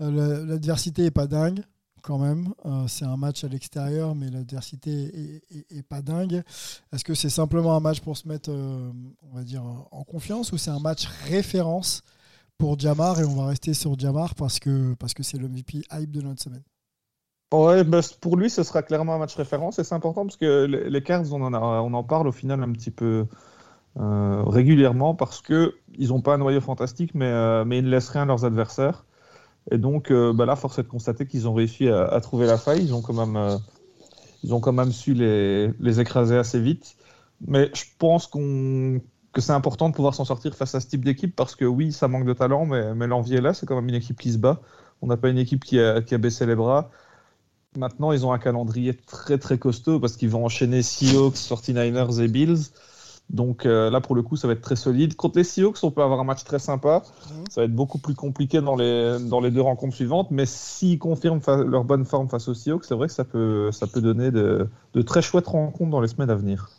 [0.00, 1.60] Euh, la- L'adversité est pas dingue
[2.02, 2.52] quand même.
[2.66, 6.42] Euh, c'est un match à l'extérieur, mais l'adversité est, pas dingue.
[6.92, 8.90] Est-ce que c'est simplement un match pour se mettre, euh,
[9.22, 12.02] on va dire, en confiance ou c'est un match référence
[12.58, 15.82] pour Jamar et on va rester sur Jamar parce que parce que c'est le MVP
[15.92, 16.64] hype de notre semaine?
[17.52, 20.64] Ouais, bah, pour lui, ce sera clairement un match référence et c'est important parce que
[20.64, 23.26] les, Cards, on en, parle au final un petit peu
[23.98, 28.22] euh, régulièrement parce que ils n'ont pas un noyau fantastique, mais ils ne laissent rien
[28.22, 29.06] à leurs adversaires.
[29.70, 32.58] Et donc euh, bah là, force est de constater qu'ils ont réussi à, trouver la
[32.58, 32.82] faille.
[32.82, 33.56] Ils ont quand même, euh,
[34.42, 36.96] ils ont quand même su les, écraser assez vite.
[37.46, 39.00] Mais je pense qu'on
[39.32, 41.92] que c'est important de pouvoir s'en sortir face à ce type d'équipe parce que oui,
[41.92, 43.52] ça manque de talent, mais, mais l'envie est là.
[43.52, 44.60] C'est quand même une équipe qui se bat.
[45.02, 46.90] On n'a pas une équipe qui a, qui a baissé les bras.
[47.76, 52.28] Maintenant, ils ont un calendrier très très costaud parce qu'ils vont enchaîner Seahawks, 49ers et
[52.28, 52.70] Bills.
[53.30, 55.14] Donc euh, là, pour le coup, ça va être très solide.
[55.14, 57.02] Contre les Seahawks, on peut avoir un match très sympa.
[57.30, 57.44] Mhm.
[57.50, 60.30] Ça va être beaucoup plus compliqué dans les, dans les deux rencontres suivantes.
[60.30, 63.86] Mais s'ils confirment leur bonne forme face aux Seahawks, c'est vrai que ça peut, ça
[63.86, 66.70] peut donner de, de très chouettes rencontres dans les semaines à venir.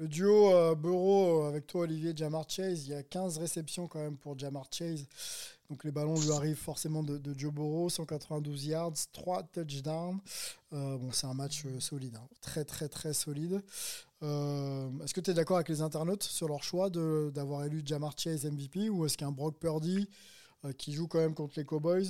[0.00, 3.98] Le duo euh, euh, avec toi, Olivier, Jamar Chase, il y a 15 réceptions quand
[3.98, 5.06] même pour Jamar Chase.
[5.70, 10.18] Donc les ballons lui arrivent forcément de, Joe Burrow, 192 yards, 3 touchdowns.
[10.72, 12.28] Euh, bon, c'est un match euh, solide, hein.
[12.40, 13.62] très très très solide.
[14.24, 17.82] Euh, est-ce que tu es d'accord avec les internautes sur leur choix de- d'avoir élu
[17.84, 20.08] Jamar Chase MVP ou est-ce qu'un Brock Purdy
[20.76, 22.08] qui joue quand même contre les Cowboys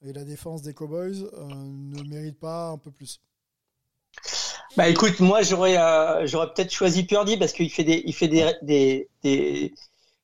[0.00, 3.20] et la défense des Cowboys ne mérite pas un peu plus?
[4.76, 5.76] Bah écoute, moi j'aurais
[6.26, 9.74] j'aurais peut-être choisi Purdy parce qu'il fait des il fait des, des,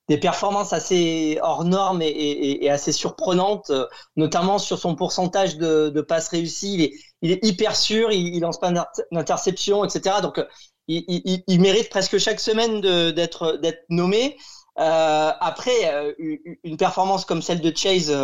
[0.08, 6.28] des performances assez hors normes et, assez surprenantes, euh, notamment sur son pourcentage de, passes
[6.28, 6.92] réussies.
[7.22, 10.20] Il est, hyper sûr, il, lance pas d'inter- d'interception, etc.
[10.22, 10.44] Donc euh,
[10.86, 14.36] il, mérite presque chaque semaine d'être nommé.
[14.78, 16.14] Euh, après,
[16.62, 18.14] une performance comme celle de Chase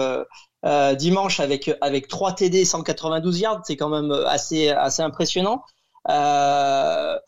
[0.98, 5.64] dimanche avec avec 3 TD 192 yards, c'est quand même assez assez impressionnant.
[6.08, 7.18] Euh,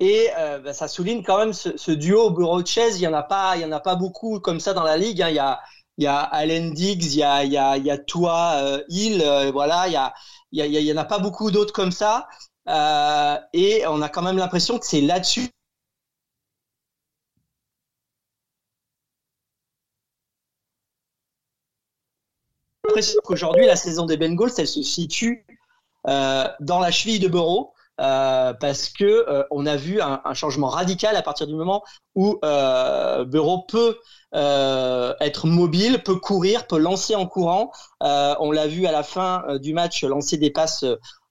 [0.00, 2.98] et euh, bah, ça souligne quand même ce, ce duo Burrow Chase.
[2.98, 4.96] Il y en a pas, il y en a pas beaucoup comme ça dans la
[4.96, 5.22] ligue.
[5.22, 5.28] hein.
[5.28, 5.60] Il y a
[5.96, 8.56] il y a Allen Diggs, il y a il y a il y a Tua
[8.56, 9.86] euh, Hill, euh, voilà.
[9.88, 10.12] Il y a
[10.52, 12.28] il y a il y en a pas beaucoup d'autres comme ça.
[12.68, 15.48] Euh, et on a quand même l'impression que c'est là-dessus
[22.84, 25.46] l'impression qu'aujourd'hui, la saison des Bengals, elle se situe
[26.08, 27.73] euh, dans la cheville de Burrow.
[28.00, 31.84] Euh, parce que euh, on a vu un, changement radical à partir du moment
[32.16, 33.98] où euh, Burrow peut
[34.32, 37.70] être mobile, peut courir, peut lancer en courant.
[38.00, 40.84] On l'a vu à la fin du match lancer des passes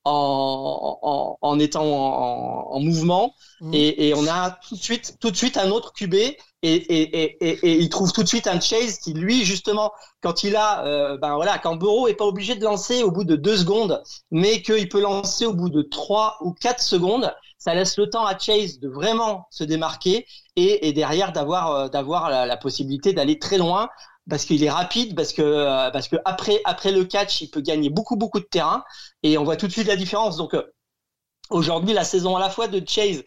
[0.05, 3.73] en, en, en étant en, en mouvement Mhm.
[3.73, 6.73] et, et on a tout de suite tout de suite un autre QB et, et,
[7.23, 10.55] et, et, et il trouve tout de suite un Chase qui lui justement quand il
[10.55, 13.57] a euh, ben voilà quand Burrow est pas obligé de lancer au bout de deux
[13.57, 18.09] secondes mais qu'il peut lancer au bout de trois ou quatre secondes ça laisse le
[18.09, 22.57] temps à Chase de vraiment se démarquer et, et derrière d'avoir euh, d'avoir la, la
[22.57, 23.89] possibilité d'aller très loin
[24.29, 27.61] parce qu'il est rapide parce que euh, parce que après après le catch il peut
[27.61, 28.83] gagner beaucoup beaucoup de terrain.
[29.23, 30.37] Et on voit tout de suite la différence.
[30.37, 30.63] Donc euh,
[31.49, 33.23] aujourd'hui la saison à la fois de Chase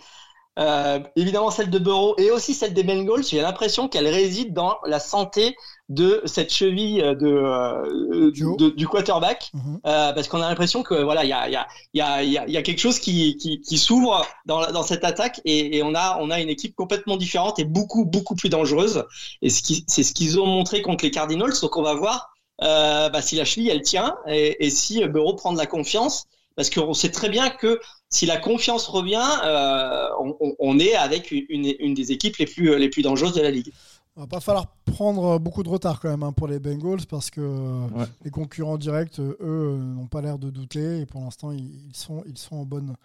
[0.58, 4.78] euh, évidemment celle de Burrow et aussi celle des Bengals, j'ai l'impression qu'elle réside dans
[4.86, 5.54] la santé
[5.88, 8.56] de cette cheville de, euh, Joe.
[8.56, 9.80] de- du quarterback, Mhm.
[9.86, 12.56] euh, parce qu'on a l'impression que voilà, il y a, y, a, y, a, y
[12.56, 16.18] a- quelque chose qui, qui, qui s'ouvre dans, dans cette attaque et, et on a
[16.20, 19.04] on a une équipe complètement différente et beaucoup beaucoup plus dangereuse.
[19.42, 22.30] Et c'est ce qu'ils ont montré contre les Cardinals, donc on va voir
[22.62, 26.24] euh, bah, si la cheville elle tient et, et si Burrow prend de la confiance,
[26.56, 27.78] parce qu'on sait très bien que
[28.10, 32.46] si la confiance revient, euh, on, on- on est avec une, une des équipes les
[32.46, 33.70] plus, les plus dangereuses de la ligue.
[34.16, 37.30] Il va pas falloir prendre beaucoup de retard quand même hein, pour les Bengals parce
[37.30, 38.06] que euh, Ouais.
[38.24, 41.90] les concurrents directs, euh, eux, euh, n'ont pas l'air de douter et pour l'instant, ils,
[41.94, 42.96] sont, ils sont en, bonne,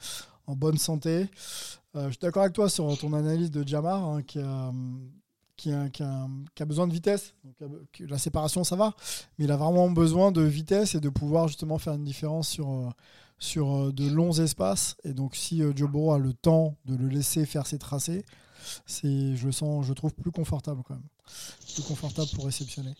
[0.47, 1.27] en bonne santé.
[1.95, 4.71] Euh, je suis d'accord avec toi sur ton analyse de Jamar hein, qui, a,
[5.57, 7.33] qui, a, qui a- qui a besoin de vitesse.
[7.59, 8.93] Donc, la séparation, ça va,
[9.37, 12.89] mais il a vraiment besoin de vitesse et de pouvoir justement faire une différence sur,
[13.37, 14.95] sur de longs espaces.
[15.03, 18.23] Et donc, si Joe Burrow a le temps de le laisser faire ses tracés,
[18.85, 21.03] c'est, je le sens, je trouve plus confortable quand même,
[21.73, 22.93] plus confortable pour réceptionner.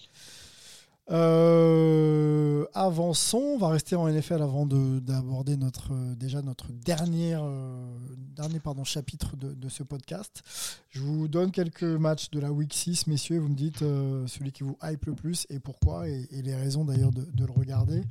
[1.09, 7.33] Euh, avançons, on va rester en NFL avant de- d'aborder notre euh, déjà notre dernier
[7.35, 7.85] euh,
[8.17, 10.41] dernier pardon chapitre de, de ce podcast.
[10.89, 13.39] Je vous donne quelques matchs de la Week 6, messieurs.
[13.39, 16.55] Vous me dites euh, celui qui vous hype le plus et pourquoi et, et les
[16.55, 18.03] raisons d'ailleurs de, de le regarder.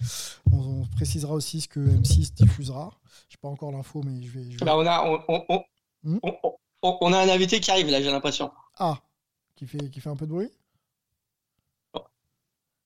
[0.52, 2.90] On, on précisera aussi ce que M6 diffusera.
[3.28, 4.50] Je n'ai pas encore l'info, mais je vais.
[4.50, 5.62] je vais- Bah, on, a, on, on, on,
[6.02, 6.16] Hmm.
[6.22, 6.32] on-
[6.83, 8.51] on- on a un invité qui arrive là, j'ai l'impression.
[8.79, 8.99] Ah,
[9.57, 10.51] qui fait qui fait un peu de bruit?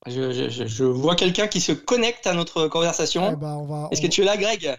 [0.06, 3.30] Je, je, vois quelqu'un qui se connecte à notre conversation.
[3.32, 3.88] Eh ben, va.
[3.90, 4.76] Est-ce on- que tu es là, Greg?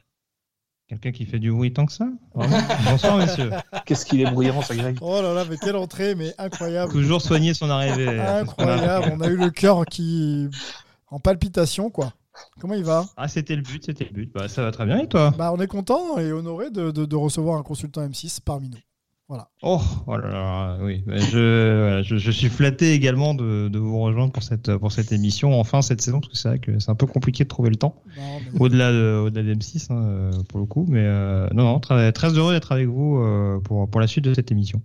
[0.87, 2.07] Quelqu'un qui fait du bruit tant que ça?
[2.35, 3.49] Bonsoir, monsieur.
[3.87, 4.99] Qu'est-ce qu'il est bruyant, ça, Greg?
[5.01, 6.91] Oh là là, mais quelle entrée, mais incroyable.
[6.91, 8.19] Toujours soigner son arrivée.
[8.19, 10.47] Incroyable, on a eu le cœur qui
[11.09, 12.13] en palpitation quoi.
[12.59, 13.05] Comment il va?
[13.17, 14.31] Ah, c'était le but, c'était le but.
[14.33, 15.31] Bah, ça va très bien et toi?
[15.35, 18.77] Bah, On est content et honoré de, de- de recevoir un consultant M6 parmi nous.
[19.63, 21.03] Oh, oh là là, oui.
[21.07, 24.91] Bah, Je, voilà, je, je suis flatté également de, de vous rejoindre pour cette, pour
[24.91, 27.49] cette émission, enfin cette saison, parce que c'est vrai que c'est un peu compliqué de
[27.49, 28.03] trouver le temps,
[28.53, 30.85] mais- au-delà de, au-delà de M6 hein, euh, pour le coup.
[30.87, 34.25] Mais euh, non, non, très, très heureux d'être avec vous euh, pour, pour la suite
[34.25, 34.81] de cette émission.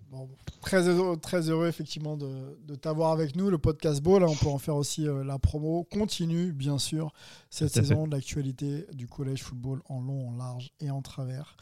[0.61, 3.51] Très, heureux, très heureux effectivement de, de t'avoir avec nous.
[3.51, 5.85] Le podcast Ball, on peut en faire aussi euh, la promo.
[5.91, 7.13] Continue bien sûr
[7.51, 11.57] cette saison de l'actualité du collège football en long, en large et en travers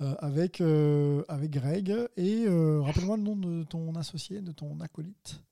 [0.00, 1.92] euh, avec, euh, avec Greg.
[2.16, 5.42] Et rappelle-moi le nom de ton associé, de ton acolyte.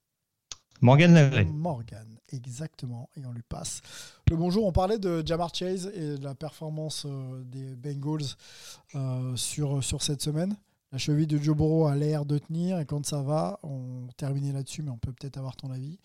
[0.81, 1.45] Morgan Lagré.
[1.45, 3.09] Morgan, exactement.
[3.17, 3.81] Et on lui passe
[4.29, 4.67] le bonjour.
[4.67, 7.07] On parlait de Jamar Chase et de la performance
[7.47, 8.37] des Bengals
[9.37, 10.57] sur, sur cette semaine.
[10.95, 14.81] La cheville de Joe a l'air de tenir et quand ça va, on terminait là-dessus,
[14.81, 15.99] mais on peut peut-être avoir ton avis.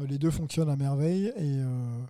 [0.00, 2.02] Euh, les deux fonctionnent à merveille et euh,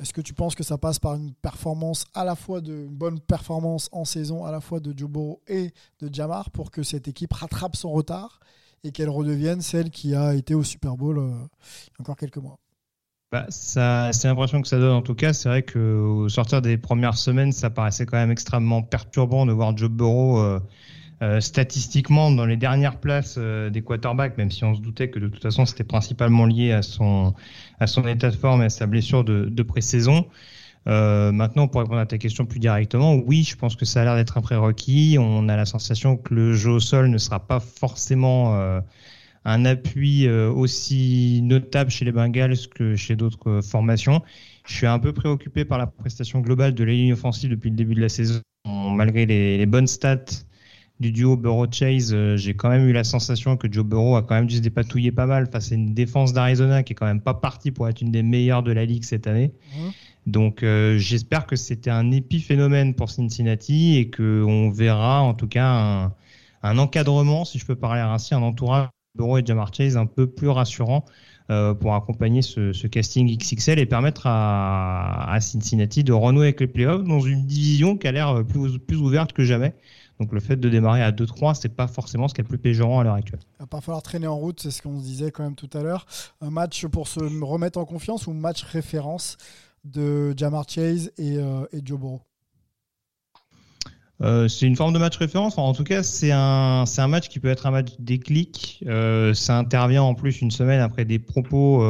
[0.00, 3.18] est-ce que tu penses que ça passe par une performance à la fois de bonne
[3.18, 5.10] performance en saison à la fois de Joe
[5.48, 8.38] et de Jamar pour que cette équipe rattrape son retard
[8.84, 11.32] et qu'elle redevienne celle qui a été au Super Bowl euh,
[11.98, 12.60] encore quelques mois?
[13.32, 15.32] Bah, ça, c'est l'impression que ça donne en tout cas.
[15.32, 19.76] C'est vrai qu'au sortir des premières semaines, ça paraissait quand même extrêmement perturbant de voir
[19.76, 20.60] Joe Burrow
[21.20, 25.18] euh, statistiquement dans les dernières places euh, des quarterbacks, même si on se doutait que
[25.18, 27.34] de toute façon c'était principalement lié à son,
[27.80, 30.28] à son état de forme et à sa blessure de, de pré-saison.
[30.86, 34.04] Euh, maintenant, pour répondre à ta question plus directement, oui, je pense que ça a
[34.04, 35.16] l'air d'être un prérequis.
[35.18, 38.56] On a la sensation que le jeu au sol ne sera pas forcément
[39.44, 44.22] un appui aussi notable chez les Bengals que chez d'autres formations.
[44.66, 47.76] Je suis un peu préoccupé par la prestation globale de la ligne offensive depuis le
[47.76, 48.40] début de la saison.
[48.64, 50.46] Malgré les, les bonnes stats
[51.00, 54.34] du duo Burrow-Chase, euh, j'ai quand même eu la sensation que Joe Burrow a quand
[54.34, 57.20] même dû se dépatouiller pas mal face à une défense d'Arizona qui est quand même
[57.20, 59.52] pas partie pour être une des meilleures de la ligue cette année.
[59.76, 59.92] Mhm.
[60.26, 65.66] Donc euh, j'espère que c'était un épiphénomène pour Cincinnati et qu'on verra en tout cas
[65.66, 66.12] un,
[66.62, 70.06] un encadrement, si je peux parler ainsi, un entourage de Burrow et Jamar Chase un
[70.06, 71.04] peu plus rassurant
[71.50, 76.60] euh, pour accompagner ce, ce casting XXL et permettre à, à Cincinnati de renouer avec
[76.60, 79.74] les playoffs dans une division qui a l'air plus, plus ouverte que jamais.
[80.20, 82.58] Donc le fait de démarrer à 2-3, c'est pas forcément ce qui est le plus
[82.58, 83.40] péjorant à l'heure actuelle.
[83.58, 85.70] Il va pas falloir traîner en route, c'est ce qu'on se disait quand même tout
[85.74, 86.06] à l'heure.
[86.40, 89.36] Un match pour se remettre en confiance ou match référence
[89.84, 92.20] de Jamar Chase et, euh, et Joe Burrow?
[94.20, 95.52] Euh, c'est une forme de match référence.
[95.56, 98.82] Enfin, en tout cas, c'est un, c'est un match qui peut être un match déclic.
[98.86, 101.84] Euh, ça intervient en plus une semaine après des propos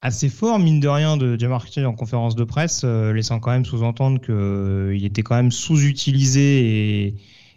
[0.00, 3.64] assez forts, mine de rien, de Jamar en conférence de presse, euh, laissant quand même
[3.64, 7.14] sous-entendre qu'il était quand même sous-utilisé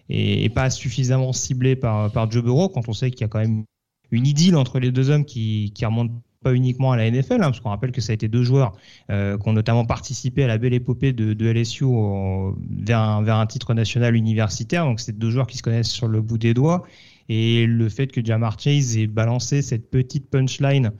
[0.09, 3.63] et, pas suffisamment ciblé par, Joe Burrow, quand on sait qu'il y a quand même
[4.11, 6.11] une idylle entre les deux hommes qui, qui remonte
[6.43, 8.73] pas uniquement à la NFL, hein, parce qu'on rappelle que ça a été deux joueurs
[9.09, 13.35] euh, qui ont notamment participé à la belle épopée de, LSU euh, vers, un, vers
[13.35, 14.85] un titre national universitaire.
[14.85, 16.83] Donc c'est deux joueurs qui se connaissent sur le bout des doigts.
[17.29, 20.91] Et le fait que Jamar Chase ait balancé cette petite punchline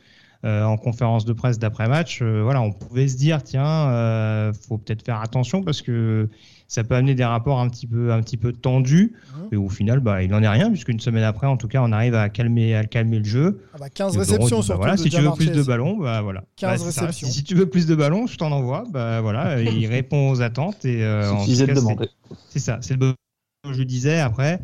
[0.46, 4.78] euh, en conférence de presse d'après-match, euh, voilà, on pouvait se dire tiens, euh, faut
[4.78, 6.30] peut-être faire attention parce que
[6.68, 9.14] ça peut amener des rapports un petit peu, un petit peu tendus.
[9.38, 9.48] Mhm.
[9.52, 11.92] Et au final, bah, il n'en est rien, puisqu'une semaine après, en tout cas, on
[11.92, 13.62] arrive à calmer, à calmer le jeu.
[13.74, 14.78] Ah bah, 15 réceptions Burrow dit, bah surtout.
[14.82, 16.44] voilà, si tu veux plus de ballons, bah voilà.
[16.56, 17.28] 15 Bah, réceptions.
[17.28, 18.86] Si, si tu veux plus de ballons, je t'en envoie.
[18.92, 22.10] Bah voilà, il répond aux attentes et euh, en Suffisait tout de cas, c'est- demander.
[22.50, 23.14] c'est ça, c'est le bon
[23.72, 24.20] je le disais.
[24.20, 24.60] Après,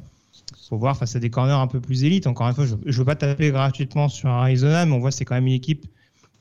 [0.69, 2.27] faut voir face à des corners un peu plus élites.
[2.27, 5.15] Encore une fois, je ne veux pas taper gratuitement sur Arizona, mais on voit que
[5.15, 5.85] c'est quand même une équipe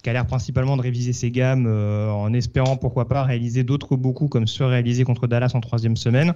[0.02, 3.96] qui a l'air principalement de réviser ses gammes euh, en espérant pourquoi pas réaliser d'autres
[3.96, 6.34] beaux coups comme ceux réalisés contre Dallas en troisième semaine.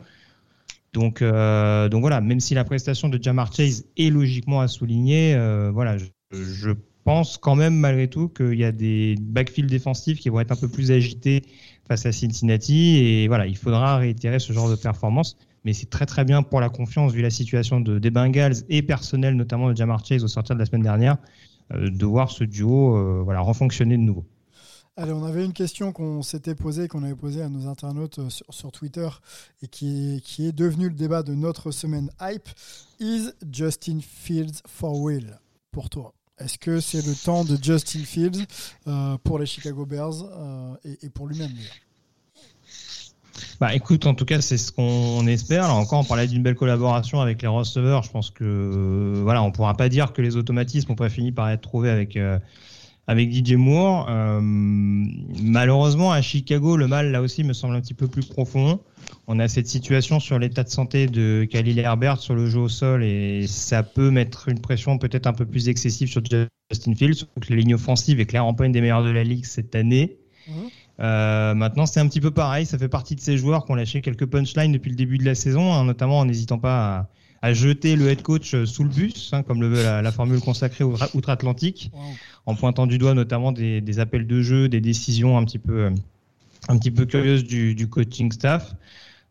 [0.93, 5.71] Donc, euh, voilà, même si la prestation de Jamar Chase est logiquement à souligner, euh,
[5.73, 6.71] voilà, je, je
[7.05, 10.57] pense quand même malgré tout qu'il y a des backfields défensifs qui vont être un
[10.57, 11.43] peu plus agités
[11.87, 15.37] face à Cincinnati et voilà, il faudra réitérer ce genre de performance.
[15.65, 18.83] Mais c'est très très bien pour la confiance vu la situation de, des Bengals et
[18.83, 21.17] personnel notamment de Jamar Chase au sortir de la semaine dernière
[21.75, 24.25] euh, de voir ce duo euh, voilà refonctionner de nouveau.
[24.97, 28.29] Allez, on avait une question qu'on s'était posée, qu'on avait posée à nos internautes euh,
[28.29, 29.09] sur, Twitter
[29.63, 32.49] et qui est, qui est devenue le débat de notre semaine hype.
[32.99, 36.13] Is Justin Fields for real pour toi?
[36.39, 38.47] Est-ce que c'est le temps de Justin Fields
[38.89, 40.25] euh, pour les Chicago Bears
[40.85, 41.51] et, et pour lui-même
[43.61, 45.65] Bah écoute, en tout cas, c'est ce qu'on espère.
[45.65, 48.03] Là encore, on parlait d'une belle collaboration avec les receveurs.
[48.03, 51.33] Je pense que euh, voilà, on pourra pas dire que les automatismes ont pas fini
[51.33, 52.39] par être trouvés avec euh,
[53.07, 54.07] avec DJ Moore.
[54.09, 58.81] Euh, malheureusement, à Chicago, le mal là aussi me semble un petit peu plus profond.
[59.27, 62.69] On a cette situation sur l'état de santé de Khalil Herbert sur le jeu au
[62.69, 66.23] sol et ça peut mettre une pression peut-être un peu plus excessive sur
[66.71, 67.27] Justin Fields.
[67.41, 70.17] Que la ligne offensive est clairement pas une des meilleures de la ligue cette année.
[70.47, 70.71] Mhm.
[71.01, 72.67] Euh, maintenant, c'est un petit peu pareil.
[72.67, 75.25] Ça fait partie de ces joueurs qui ont lâché quelques punchlines depuis le début de
[75.25, 77.09] la saison, hein, notamment en n'hésitant pas
[77.43, 80.03] à, à jeter le head coach euh, sous le bus, hein, comme le veut la,
[80.03, 82.01] la formule consacrée outre- outre-Atlantique, Wow.
[82.47, 85.85] en pointant du doigt notamment des, des appels de jeu, des décisions un petit peu,
[85.85, 85.91] euh,
[86.69, 88.75] un petit peu curieuses du, du coaching staff.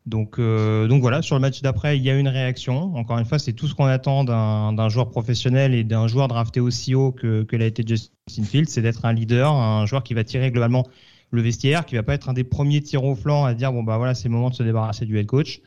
[0.06, 2.96] Donc, euh, donc voilà, sur le match d'après, il y a une réaction.
[2.96, 6.28] Encore une fois, c'est tout ce qu'on attend d'un d'un joueur professionnel et d'un joueur
[6.28, 10.02] drafté aussi haut que, que l'a été Justin Fields, c'est d'être un leader, un joueur
[10.04, 10.88] qui va tirer globalement
[11.32, 13.84] le vestiaire, qui va pas être un des premiers tirs au flanc à dire bon
[13.84, 15.62] bah voilà, c'est le moment de se débarrasser du head coach.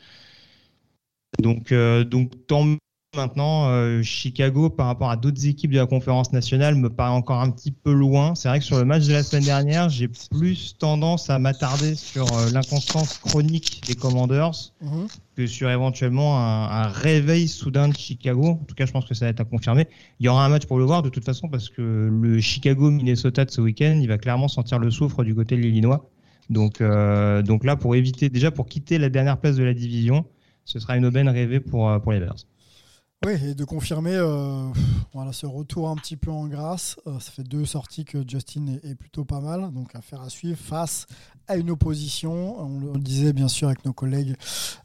[1.38, 2.76] Donc, euh, donc tant.
[3.22, 7.40] Maintenant, euh, Chicago par rapport à d'autres équipes de la conférence nationale me paraît encore
[7.42, 8.34] un petit peu loin.
[8.34, 11.94] C'est vrai que sur le match de la semaine dernière, j'ai plus tendance à m'attarder
[11.94, 15.06] sur euh, l'inconstance chronique des Commanders Mhm.
[15.36, 18.58] que sur éventuellement un, un réveil soudain de Chicago.
[18.62, 19.88] En tout cas, je pense que ça va être à confirmer.
[20.18, 23.44] Il y aura un match pour le voir de toute façon parce que le Chicago-Minnesota
[23.44, 26.08] de ce week-end, il va clairement sentir le soufre du côté de l'Illinois.
[26.48, 30.24] Donc, euh, donc là, pour éviter, déjà pour quitter la dernière place de la division,
[30.64, 32.36] ce sera une aubaine rêvée pour, pour les Bears.
[33.24, 34.66] Oui, et de confirmer euh,
[35.12, 36.96] voilà, ce retour un petit peu en grâce.
[37.06, 40.28] Euh, ça fait deux sorties que Justin est, est plutôt pas mal, donc affaire à
[40.28, 41.06] suivre face
[41.56, 42.60] une opposition.
[42.60, 44.36] On le disait bien sûr avec nos collègues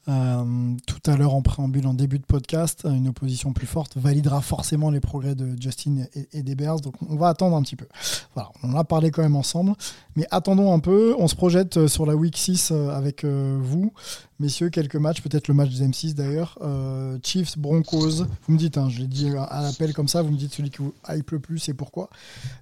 [0.07, 4.41] euh, tout à l'heure en préambule, en début de podcast, une opposition plus forte validera
[4.41, 6.79] forcément les progrès de Justin et, des Bears.
[6.79, 7.87] Donc on va attendre un petit peu.
[8.33, 9.73] Voilà, on en a parlé quand même ensemble,
[10.15, 11.15] mais attendons un peu.
[11.17, 13.91] On se projette sur la week 6 euh, avec euh, vous.
[14.39, 16.59] Messieurs, quelques matchs, peut-être le match des M6 d'ailleurs.
[16.61, 20.29] Euh, Chiefs, Broncos, vous me dites, hein, je l'ai dit à l'appel comme ça, vous
[20.29, 22.07] me dites celui qui vous hype le plus et pourquoi.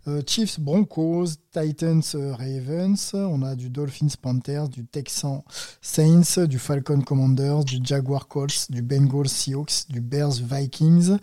[0.07, 5.43] Euh, Chiefs, Broncos, Titans, euh, Ravens, on a du Dolphins, Panthers, du Texan,
[5.81, 11.17] Saints, du Falcon Commanders, du Jaguar Colts, du Bengals, Seahawks, du Bears, Vikings,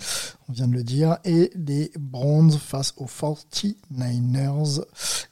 [0.49, 4.85] on vient de le dire, et des Browns face aux 49ers.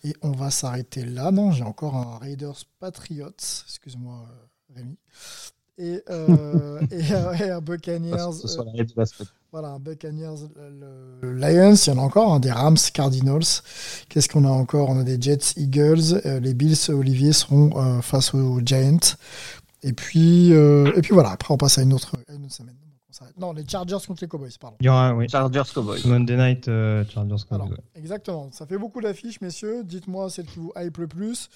[0.05, 1.31] Et on va s'arrêter là.
[1.31, 3.31] Non, j'ai encore un Raiders Patriots,
[3.67, 4.97] excuse-moi euh, Rémi.
[5.79, 8.33] Et, euh, et, euh, et un Buccaneers.
[8.33, 13.63] Ce euh, voilà, Buccaneers, le, Lions, il y en a encore, hein, des Rams, Cardinals.
[14.09, 14.91] Qu'est-ce qu'on a encore?
[14.91, 16.21] On a des Jets, Eagles.
[16.25, 19.17] euh, les Bills, Olivier, seront euh, face aux Giants.
[19.83, 22.55] Et puis, euh, et puis voilà, après on passe à une autre, à une autre
[22.55, 22.77] semaine.
[23.39, 24.77] Non, les Chargers contre les Cowboys, pardon.
[24.81, 26.01] Il y aura, oui, Chargers Cowboys.
[26.07, 27.45] Monday Night euh, Chargers.
[27.51, 27.77] Alors, ouais.
[27.95, 28.51] exactement.
[28.53, 29.85] Ça fait beaucoup d'affiches, messieurs.
[29.85, 31.49] Dites-moi celle qui vous hype le plus.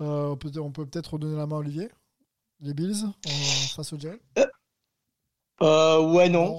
[0.00, 1.88] Euh, on peut, peut-être redonner la main à Olivier.
[2.60, 3.30] Les Bills euh,
[3.74, 4.18] face aux Giants.
[5.62, 6.56] Euh, ouais, non.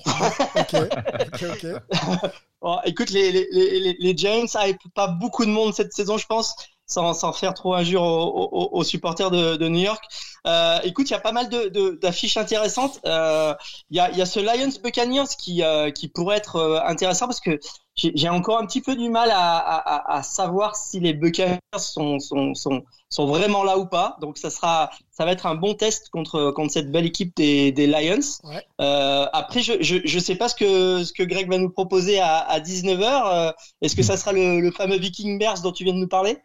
[0.56, 0.76] ok,
[1.20, 1.66] ok, ok.
[2.62, 6.28] Bon, écoute, les, les, les, les Giants hype pas beaucoup de monde cette saison, je
[6.28, 6.56] pense.
[6.86, 10.04] sans, sans faire trop injure aux, aux, aux supporters de, de New York.
[10.46, 13.00] Euh, écoute, il y a pas mal de, de, d'affiches intéressantes.
[13.08, 13.56] Euh,
[13.90, 17.40] Il y, a, y a ce Lions Buccaneers qui, euh, qui pourrait être intéressant parce
[17.42, 17.60] que
[17.96, 21.60] j'ai encore un petit peu du mal à, à, à- à savoir si les Buccaneers
[21.78, 24.18] sont, sont, sont, sont vraiment là ou pas.
[24.22, 27.72] Donc ça sera, ça va être un bon test contre, contre cette belle équipe des,
[27.72, 28.20] des Lions.
[28.44, 28.66] Ouais.
[28.80, 32.20] Euh, après, je, je, je sais pas ce que, ce que Greg va nous proposer
[32.20, 33.54] à, à 19h.
[33.82, 36.38] Est-ce que ça sera le, le fameux Viking Bears dont tu viens de nous parler?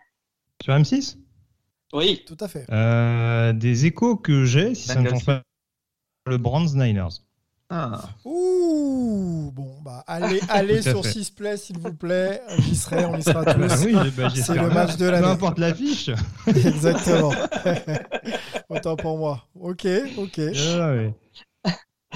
[0.63, 1.17] Sur M6
[1.93, 2.25] Oui.
[2.27, 2.67] Tout à fait.
[2.71, 5.43] Euh, Des échos que j'ai, si ça ne change pas,
[6.27, 7.23] le Browns Niners.
[7.69, 8.01] Ah.
[8.25, 11.11] Ouh, bon, bah, allez, allez sur fait.
[11.13, 12.41] 6 play, s'il vous plaît.
[12.61, 13.85] J'y serai, on y sera Ah tous.
[13.85, 15.27] oui, bah, C'est le match de Peu l'année.
[15.27, 16.11] importe l'affiche.
[16.47, 17.33] Exactement.
[18.69, 19.45] Autant pour moi.
[19.61, 19.87] Ok,
[20.17, 20.41] ok.
[20.79, 21.15] Ah ouais.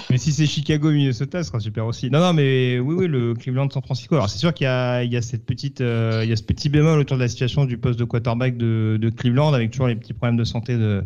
[0.09, 2.11] Mais si c'est Chicago Minnesota, ce sera super aussi.
[2.11, 4.14] Non, non, mais oui, oui, le Cleveland San Francisco.
[4.14, 6.36] Alors c'est sûr qu'il y a, il y a cette petite, euh, il y a
[6.36, 9.72] ce petit bémol autour de la situation du poste de quarterback de, de Cleveland, avec
[9.72, 11.05] toujours les petits problèmes de santé de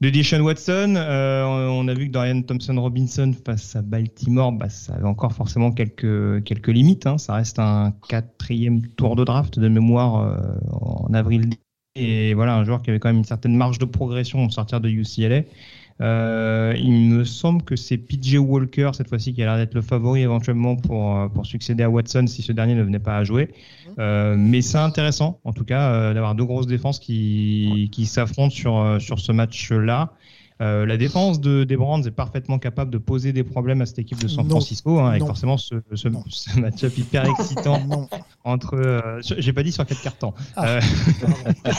[0.00, 0.94] de Deshaun Watson.
[0.96, 5.32] Euh, on a vu que Dorian Thompson Robinson face à Baltimore, bah, ça avait encore
[5.32, 7.06] forcément quelques quelques limites.
[7.06, 7.18] Hein.
[7.18, 10.36] Ça reste un quatrième tour de draft de mémoire euh,
[10.72, 11.50] en avril.
[11.96, 14.80] Et voilà, un joueur qui avait quand même une certaine marge de progression au sortir
[14.80, 15.42] de UCLA.
[16.00, 19.82] Euh, il me semble que c'est PJ Walker cette fois-ci qui a l'air d'être le
[19.82, 23.24] favori éventuellement pour, euh, pour succéder à Watson si ce dernier ne venait pas à
[23.24, 23.50] jouer.
[24.00, 28.54] Euh, mais c'est intéressant en tout cas euh, d'avoir deux grosses défenses qui, qui s'affrontent
[28.54, 30.12] sur, euh, sur ce match-là.
[30.60, 33.98] Euh, la défense de, des Brands est parfaitement capable de poser des problèmes à cette
[33.98, 34.48] équipe de San.
[34.48, 35.26] Francisco, hein, avec Non.
[35.26, 38.08] forcément ce, ce, ce match-up hyper excitant Non.
[38.44, 38.76] entre.
[38.76, 40.32] euh, J'ai pas dit sur quatre cartons.
[40.54, 40.66] Ah.
[40.76, 40.80] Euh,
[41.66, 41.72] euh,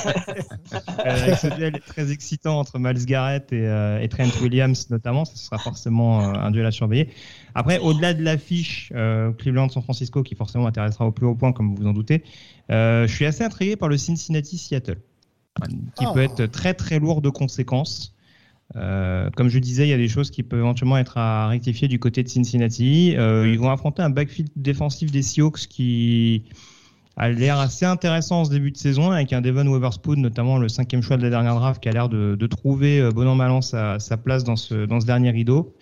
[1.05, 3.63] avec ce duel très excitant entre Miles Garrett et,
[4.01, 7.09] et Trent Williams notamment, ce sera forcément un duel à surveiller.
[7.53, 8.91] Après, au-delà de l'affiche
[9.37, 12.23] Cleveland-San Francisco, qui forcément intéressera au plus haut point, comme vous vous en doutez,
[12.69, 14.97] je suis assez intrigué par le Cincinnati-Seattle,
[15.95, 16.11] qui Ah.
[16.13, 18.11] peut être très très lourd de conséquences.
[18.75, 21.87] Euh, comme je disais, il y a des choses qui peuvent éventuellement être à rectifier
[21.87, 23.15] du côté de Cincinnati.
[23.15, 26.43] Euh, ils vont affronter un backfield défensif des Seahawks qui
[27.15, 30.67] a l'air assez intéressant en ce début de saison, avec un Devon Weatherspoon, notamment le
[30.67, 33.35] cinquième choix de la dernière draft, qui a l'air de, de trouver euh, bon an
[33.35, 35.73] mal an sa, sa place dans ce, dans ce dernier rideau.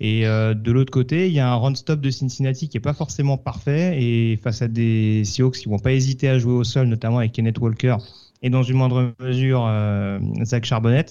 [0.00, 2.92] Et euh, de l'autre côté, il y a un run-stop de Cincinnati qui est pas
[2.92, 6.88] forcément parfait, et face à des Seahawks qui vont pas hésiter à jouer au sol,
[6.88, 7.96] notamment avec Kenneth Walker
[8.42, 11.06] et dans une moindre mesure euh, Zach Charbonnet,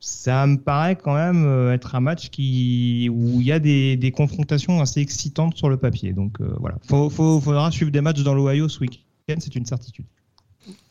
[0.00, 3.96] ça me paraît quand même euh, être un match qui où il y a des,
[3.96, 6.12] des confrontations assez excitantes sur le papier.
[6.12, 9.66] Donc euh, voilà, faut, faut, faudra suivre des matchs dans l'Ohio ce week-end, c'est une
[9.66, 10.04] certitude.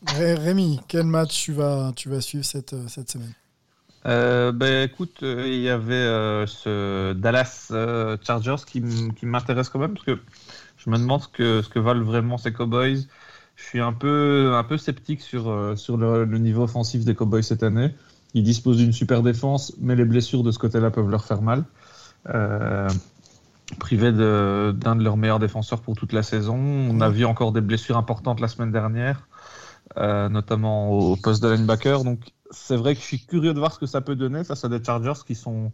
[0.06, 3.32] Ré- Rémi, quel match tu vas, tu vas suivre cette, euh, cette semaine?
[4.06, 8.82] Euh, ben écoute, euh, il y avait euh, ce Dallas euh, Chargers qui,
[9.22, 10.18] m'intéresse quand même parce que
[10.76, 13.06] je me demande ce que, ce que valent vraiment ces Cowboys.
[13.56, 17.42] Je suis un peu, un peu sceptique sur, sur le, le niveau offensif des Cowboys
[17.42, 17.90] cette année.
[18.36, 21.64] Ils disposent d'une super défense, mais les blessures de ce côté-là peuvent leur faire mal.
[22.28, 22.86] Euh,
[23.78, 26.54] privés de- d'un de, leurs meilleurs défenseurs pour toute la saison.
[26.54, 29.26] On a vu encore des blessures importantes la semaine dernière,
[29.96, 32.04] euh, notamment au, au poste de linebacker.
[32.04, 32.20] Donc
[32.50, 34.68] c'est vrai que je suis curieux de voir ce que ça peut donner face à
[34.68, 35.72] des Chargers qui sont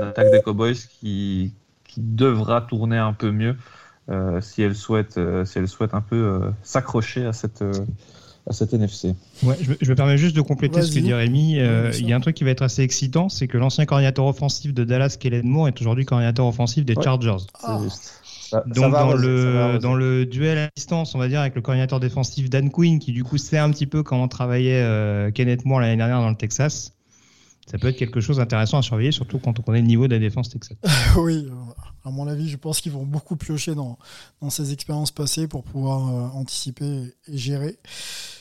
[0.00, 1.52] l'attaque des Cowboys qui,
[1.84, 3.56] qui devra tourner un peu mieux
[4.08, 7.62] euh, si elle souhaite euh, si elle souhaite un peu s'accrocher à cette
[8.48, 9.14] à cette NFC.
[9.42, 11.58] Ouais, je, me- je me permets juste de compléter ce que dit Rémi.
[11.60, 14.24] Euh, il y a un truc qui va être assez excitant, c'est que l'ancien coordinateur
[14.26, 17.04] offensif de Dallas, Kellen Moore, est aujourd'hui coordinateur offensif des Ouais.
[17.04, 17.36] Chargers.
[17.62, 17.78] Ah.
[18.50, 22.48] Ça Donc le dans le duel à distance, on va dire avec le coordinateur défensif
[22.48, 25.96] Dan Quinn, qui du coup sait un petit peu comment travaillait euh, Kenneth Moore l'année
[25.98, 26.94] dernière dans le Texas.
[27.70, 30.14] Ça peut être quelque chose d'intéressant à surveiller, surtout quand on connaît le niveau de
[30.14, 30.78] la défense texane.
[31.18, 33.98] Oui, euh, à mon avis, je pense qu'ils vont beaucoup piocher dans,
[34.40, 37.76] dans ces expériences passées pour pouvoir euh, anticiper et gérer.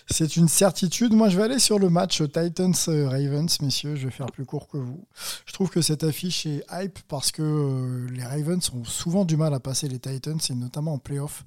[0.10, 1.14] C'est une certitude.
[1.14, 3.96] Moi, je vais aller sur le match Titans-Ravens, messieurs.
[3.98, 5.06] Je vais faire plus court que vous.
[5.46, 9.36] Je trouve que cette affiche est hype parce que euh, les Ravens ont souvent du
[9.36, 11.46] mal à passer les Titans, et notamment en playoff.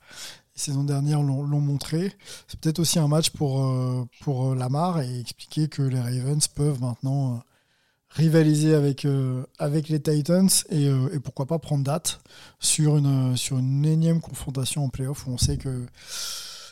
[0.54, 2.12] Les saisons dernières l'ont montré.
[2.48, 6.46] C'est peut-être aussi un match pour, euh, pour euh, Lamar et expliquer que les Ravens
[6.48, 7.38] peuvent maintenant euh,
[8.10, 12.20] rivaliser avec, euh, avec les Titans et, euh, et pourquoi pas prendre date
[12.58, 15.86] sur une, sur une énième confrontation en playoff où on sait que.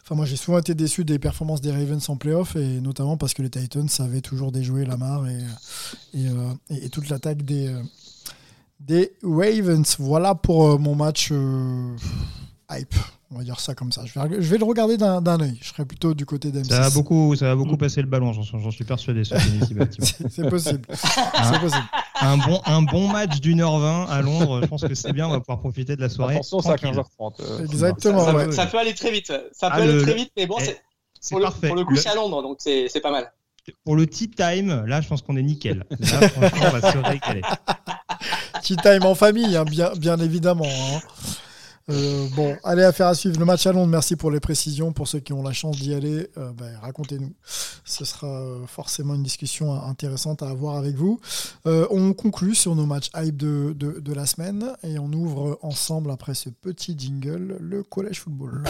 [0.08, 3.34] Enfin, moi j'ai souvent été déçu des performances des Ravens en playoff et notamment parce
[3.34, 5.36] que les Titans savaient toujours déjouer Lamar et,
[6.14, 7.82] et, euh, et- et toute l'attaque des, euh,
[8.80, 9.96] des Ravens.
[9.98, 11.30] Voilà pour euh, mon match
[12.70, 12.94] hype.
[13.30, 14.04] On va dire ça comme ça.
[14.06, 15.58] Je vais, je vais le regarder d'un œil.
[15.60, 16.68] Je serai plutôt du côté d'M6.
[16.70, 17.78] Ça va beaucoup, ça va beaucoup Mm.
[17.78, 19.22] passer le ballon, j'en suis persuadé.
[20.30, 20.82] C'est possible.
[22.20, 25.12] Hein un, bon, un bon match d'une heure vingt à Londres, je pense que c'est
[25.12, 26.34] bien, on va pouvoir profiter de la soirée.
[26.34, 27.00] Attention, c'est à tranquille.
[27.00, 27.34] 15h30.
[27.40, 28.24] euh, Exactement.
[28.24, 28.46] ça, ouais.
[28.46, 29.28] peut, ça peut aller très vite.
[29.52, 30.64] Ça peut Ah, aller le- très vite, mais bon, Eh,
[31.20, 33.30] c'est- pour, pour le coup, Le- c'est à Londres, donc c'est c'est pas mal.
[33.84, 35.84] pour le tea time, là, je pense qu'on est nickel.
[35.90, 35.96] Là,
[36.28, 37.42] franchement, on va se régaler.
[38.62, 40.64] Tea time en famille, hein, bien, bien évidemment.
[40.66, 40.98] hein.
[41.90, 43.38] Euh, bon, allez, affaire à suivre.
[43.38, 44.92] Le match à Londres, merci pour les précisions.
[44.92, 47.32] Pour ceux qui ont la chance d'y aller, euh, ben, racontez-nous.
[47.84, 51.20] Ce sera euh, forcément une discussion intéressante à avoir avec vous.
[51.64, 56.10] On conclut sur nos matchs hype de, de, de la semaine et on ouvre ensemble,
[56.10, 58.64] après ce petit jingle, le collège football.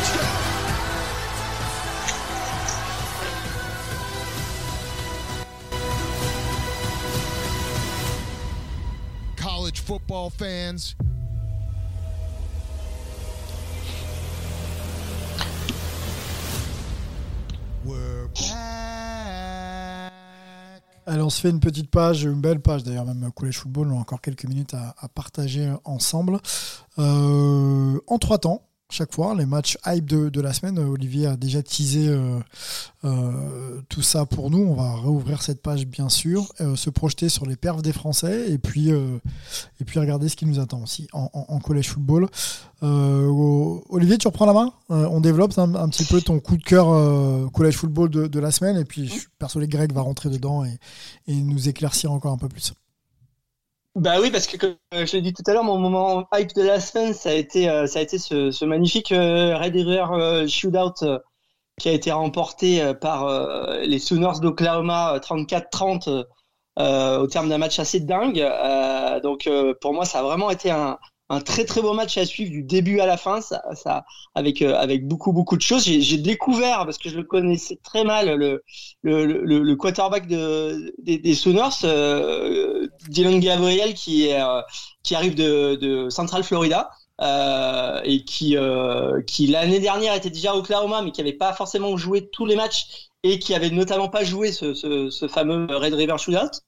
[9.36, 10.94] College football fans,
[21.06, 23.96] Allez, on se fait une petite page, une belle page d'ailleurs, même Collège Football, on
[23.96, 26.38] a encore quelques minutes à, partager ensemble.
[26.98, 30.78] Euh, en trois temps, chaque fois, les matchs hype de, de la semaine.
[30.78, 32.40] Olivier a déjà teasé euh,
[33.04, 34.58] euh, tout ça pour nous.
[34.62, 38.50] On va réouvrir cette page, bien sûr, euh, se projeter sur les perfs des Français
[38.50, 42.28] et puis, et puis regarder ce qui nous attend aussi en, en- Collège Football.
[42.82, 44.72] Olivier, tu reprends la main?
[44.88, 46.86] On développe un, petit peu ton coup de cœur
[47.52, 50.30] Collège Football de, de la semaine et puis je suis persuadé que Greg va rentrer
[50.30, 50.78] dedans et,
[51.26, 52.72] et nous éclaircir encore un peu plus.
[53.98, 56.62] Bah oui, parce que comme je l'ai dit tout à l'heure, mon moment hype de
[56.62, 60.04] la semaine, ça a été, euh, ça a été ce, ce magnifique euh, Red River
[60.12, 61.04] euh, Shootout
[61.80, 63.28] qui a été remporté par
[63.82, 66.24] les Sooners d'Oklahoma euh, 34-30
[66.78, 68.44] euh, au terme d'un match assez dingue.
[69.22, 69.48] Donc
[69.80, 70.98] pour moi, ça a vraiment été un,
[71.30, 74.04] un très très beau match à suivre du début à la fin, ça, ça
[74.34, 75.84] avec euh, avec beaucoup beaucoup de choses.
[75.84, 78.62] J'ai découvert parce que je le connaissais très mal le
[79.02, 84.60] le, le, le quarterback de, des, des Sooners, euh, Dylan Gabriel, qui, est, euh,
[85.02, 86.90] qui arrive de, de Central Florida.
[87.20, 91.52] Euh, et qui, euh, qui l'année dernière était déjà à Oklahoma, mais qui n'avait pas
[91.52, 95.66] forcément joué tous les matchs et qui avait notamment pas joué ce, ce, ce fameux
[95.68, 96.60] Red River Shootout.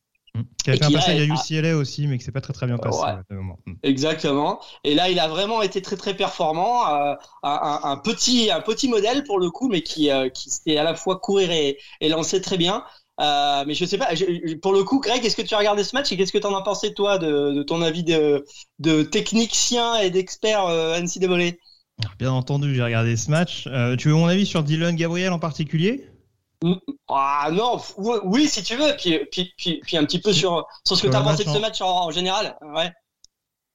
[0.62, 2.66] Qui a Et fait un passage à UCLA aussi, mais qui s'est pas très très
[2.66, 3.01] bien passé.
[3.01, 3.09] Ouais.
[3.09, 3.59] à ce moment.
[3.66, 3.72] Mm.
[3.82, 4.61] Exactement.
[4.84, 9.24] Et là, il a vraiment été très très performant, euh, un, petit un petit modèle
[9.24, 12.57] pour le coup, mais qui euh, qui à la fois courir et, et lancer très
[12.57, 12.84] bien.
[13.20, 14.14] Euh, mais je sais pas.
[14.14, 16.38] je- pour le coup, Greg, est-ce que tu as regardé ce match et qu'est-ce que
[16.38, 18.45] tu en as pensé toi de, de ton avis de
[18.78, 21.53] de technicien et d'expert euh, NCAA
[22.18, 23.68] Bien entendu, j'ai regardé ce match.
[23.99, 26.10] Tu veux mon avis sur Dylan Gabriel en particulier?
[27.09, 27.79] Ah non,
[28.25, 28.95] oui, si tu veux.
[28.99, 31.51] Puis puis puis, puis un petit peu sur sur ce que tu as pensé de
[31.51, 32.57] ce match en, en général.
[32.75, 32.91] Ouais.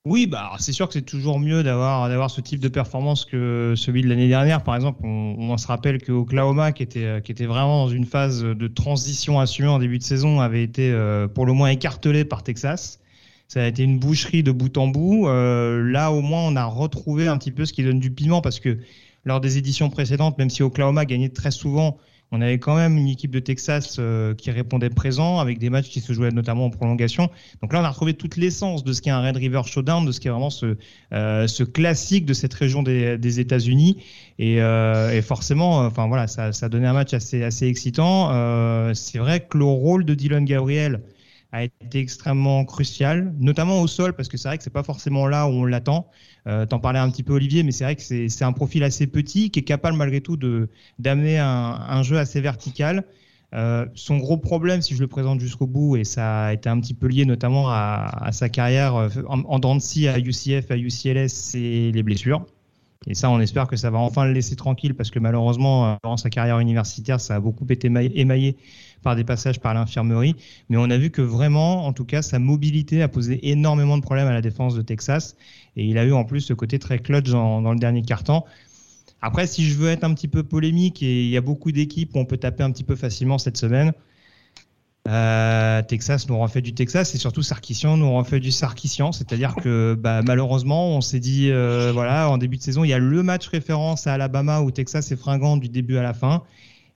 [0.06, 3.74] Oui, bah c'est sûr que c'est toujours mieux d'avoir d'avoir ce type de performance que
[3.76, 4.64] celui de l'année dernière.
[4.64, 8.06] Par exemple, on, on se rappelle que Oklahoma, qui était qui était vraiment dans une
[8.06, 12.24] phase de transition assumée en début de saison, avait été euh, pour le moins écartelé
[12.24, 13.00] par Texas.
[13.48, 15.28] Ça a été une boucherie de bout en bout.
[15.28, 18.42] Euh, là, au moins, on a retrouvé un petit peu ce qui donne du piment
[18.42, 18.78] parce que
[19.24, 21.98] lors des éditions précédentes, même si Oklahoma gagnait très souvent,
[22.32, 25.90] on avait quand même une équipe de Texas euh, qui répondait présent avec des matchs
[25.90, 27.30] qui se jouaient notamment en prolongation.
[27.62, 30.12] Donc là, on a retrouvé toute l'essence de ce qu'est un Red River Showdown, de
[30.12, 30.78] ce qu'est vraiment ce,
[31.14, 33.98] euh, classique de cette région des, États-Unis.
[34.40, 38.30] Et, euh, forcément, enfin voilà, ça, donné un match assez, excitant.
[38.94, 41.02] C'est vrai que le rôle de Dylan Gabriel
[41.56, 45.28] a été extrêmement crucial, notamment au sol, parce que c'est vrai que c'est pas forcément
[45.28, 46.08] là où on l'attend.
[46.48, 49.08] Euh, T'en parlais un petit peu Olivier, mais c'est vrai que c'est un profil assez
[49.08, 50.38] petit qui est capable malgré tout
[51.00, 53.06] d'amener un, un jeu assez vertical.
[53.54, 56.80] Euh, son gros problème, si je le présente jusqu'au bout, et ça a été un
[56.80, 61.30] petit peu lié notamment à, sa carrière euh, en, en scie à UCF, à UCLS,
[61.30, 62.46] c'est les blessures.
[63.08, 65.96] Et ça, on espère que ça va enfin le laisser tranquille parce que malheureusement, euh,
[66.04, 68.58] durant sa carrière universitaire, ça a beaucoup été émaillé
[69.06, 70.36] par des passages par l'infirmerie.
[70.70, 74.02] Mais on a vu que vraiment, en tout cas, sa mobilité a posé énormément de
[74.02, 75.38] problèmes à la défense de Texas.
[75.78, 78.46] Et il a eu en plus ce côté très clutch dans, le dernier quart-temps.
[79.22, 82.16] Après, si je veux être un petit peu polémique, et il y a beaucoup d'équipes
[82.16, 83.94] où on peut taper un petit peu facilement cette semaine,
[85.08, 89.12] euh, Texas nous refait du Texas et surtout Sarkissian nous refait du Sarkissian.
[89.12, 92.94] C'est-à-dire que bah, malheureusement, on s'est dit, euh, voilà, en début de saison, il y
[92.94, 96.42] a le match référence à Alabama où Texas est fringant du début à la fin.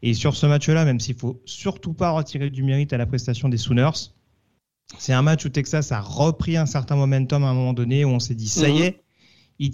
[0.01, 3.49] Et sur ce match-là, même s'il faut surtout pas retirer du mérite à la prestation
[3.49, 4.13] des Sooners,
[4.97, 8.09] c'est un match où Texas a repris un certain momentum à un moment donné où
[8.09, 9.03] on s'est dit, ça y est,
[9.59, 9.71] il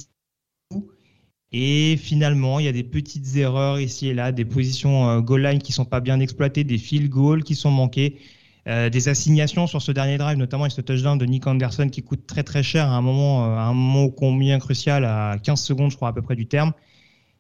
[1.58, 5.42] et finalement, il y a des petites erreurs ici et là, des positions euh, goal
[5.42, 8.18] line qui sont pas bien exploitées, des field goals qui sont manqués,
[8.68, 12.04] euh, des assignations sur ce dernier drive, notamment avec ce touchdown de Nick Anderson qui
[12.04, 15.62] coûte très très cher à un moment, euh, à un moment combien crucial, à 15
[15.62, 16.74] secondes, je crois, à peu près du terme.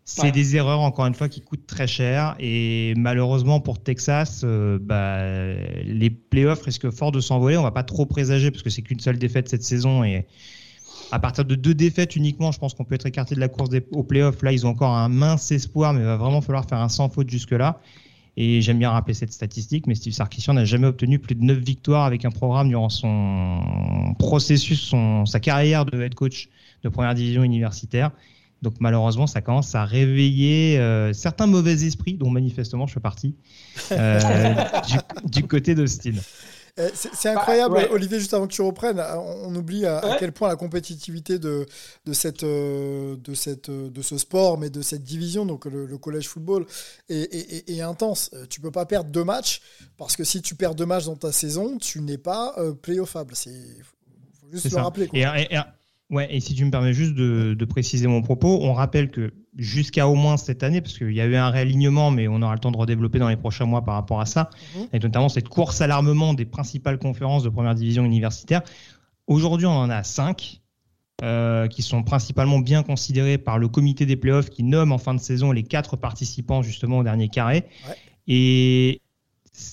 [0.08, 0.32] C'est Ouais.
[0.32, 2.36] des erreurs, encore une fois, qui coûtent très cher.
[2.40, 5.24] Et malheureusement pour Texas, euh, bah,
[5.84, 7.58] les playoffs risquent fort de s'envoler.
[7.58, 10.04] On va pas trop présager parce que c'est qu'une seule défaite cette saison.
[10.04, 10.28] Et
[11.12, 13.70] à partir de deux défaites uniquement, je pense qu'on peut être écarté de la course
[13.70, 14.44] des, aux playoffs.
[14.44, 17.10] Là, ils ont encore un mince espoir, mais il va vraiment falloir faire un sans
[17.10, 17.82] faute jusque-là.
[18.38, 21.58] Et j'aime bien rappeler cette statistique, mais Steve Sarkisian n'a jamais obtenu plus de 9
[21.58, 26.50] victoires avec un programme durant son processus, son, sa carrière de head coach
[26.84, 28.12] de première division universitaire.
[28.62, 33.36] Donc malheureusement, ça commence à réveiller euh, certains mauvais esprits, dont manifestement je fais partie,
[33.92, 34.20] euh,
[34.88, 36.14] du, du côté d'Austin.
[36.78, 37.90] Eh, C'est c'est incroyable, Bah, ouais.
[37.92, 41.66] Olivier, juste avant que tu reprennes, on on oublie à, quel point la compétitivité de,
[42.06, 45.86] de, cette, euh, de, cette, euh, de ce sport, mais de cette division, donc le,
[45.86, 46.66] le collège football,
[47.08, 48.30] est, est- est- est intense.
[48.34, 49.62] Euh, Tu peux pas perdre deux matchs,
[49.98, 53.34] parce que si tu perds deux matchs dans ta saison, tu n'es pas euh, playoffable.
[53.46, 53.84] Il
[54.34, 54.84] faut juste C'est le ça.
[54.84, 55.08] rappeler.
[55.08, 55.18] quoi.
[55.18, 55.60] Et, et- et-
[56.10, 59.34] ouais, et si tu me permets juste de, de préciser mon propos, on rappelle que
[59.58, 62.54] jusqu'à au moins cette année, parce qu'il y a eu un réalignement, mais on aura
[62.54, 64.88] le temps de redévelopper dans les prochains mois par rapport à ça, Mhm.
[64.94, 68.62] et notamment cette course à l'armement des principales conférences de première division universitaire.
[69.28, 70.62] Aujourd'hui, on en a cinq.
[71.24, 75.14] euh, qui sont principalement bien considérés par le comité des playoffs qui nomme en fin
[75.14, 77.64] de saison les quatre participants justement au dernier carré.
[77.88, 77.96] Ouais.
[78.28, 79.02] Et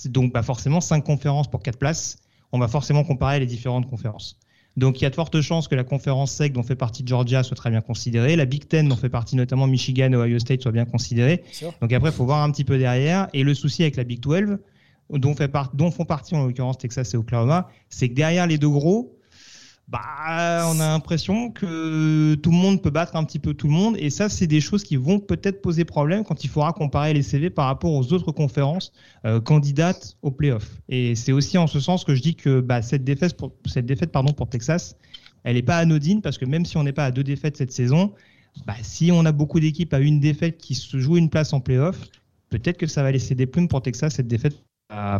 [0.05, 2.19] donc bah, forcément cinq conférences pour quatre places.
[2.53, 4.39] On va forcément comparer les différentes conférences.
[4.77, 7.43] Donc il y a de fortes chances que la conférence SEC dont fait partie Georgia
[7.43, 10.63] soit très bien considérée, la Big Ten dont fait partie notamment Michigan et Ohio State
[10.63, 11.43] soit bien considérée.
[11.83, 13.29] Donc après, il faut voir un petit peu derrière.
[13.35, 14.59] Et le souci avec la Big 12,
[15.11, 18.57] dont, fait part- dont font partie en l'occurrence Texas et Oklahoma, c'est que derrière les
[18.57, 19.15] deux gros,
[19.89, 23.73] bah, on a l'impression que tout le monde peut battre un petit peu tout le
[23.73, 23.97] monde.
[23.99, 27.23] Et ça, c'est des choses qui vont peut-être poser problème quand il faudra comparer les
[27.23, 28.93] CV par rapport aux autres conférences
[29.27, 30.81] euh, candidates aux playoffs.
[30.89, 33.53] Et c'est aussi en ce sens que je dis que bah, cette défaite, pour,
[34.13, 34.97] pardon, pour Texas,
[35.45, 37.73] elle n'est pas anodine parce que même si on n'est pas à deux défaites cette
[37.73, 38.15] saison,
[38.67, 41.61] bah, si on a beaucoup d'équipes à une défaite qui se jouent une place en
[41.61, 41.99] playoff,
[42.49, 44.63] peut-être que ça va laisser des plumes pour Texas cette défaite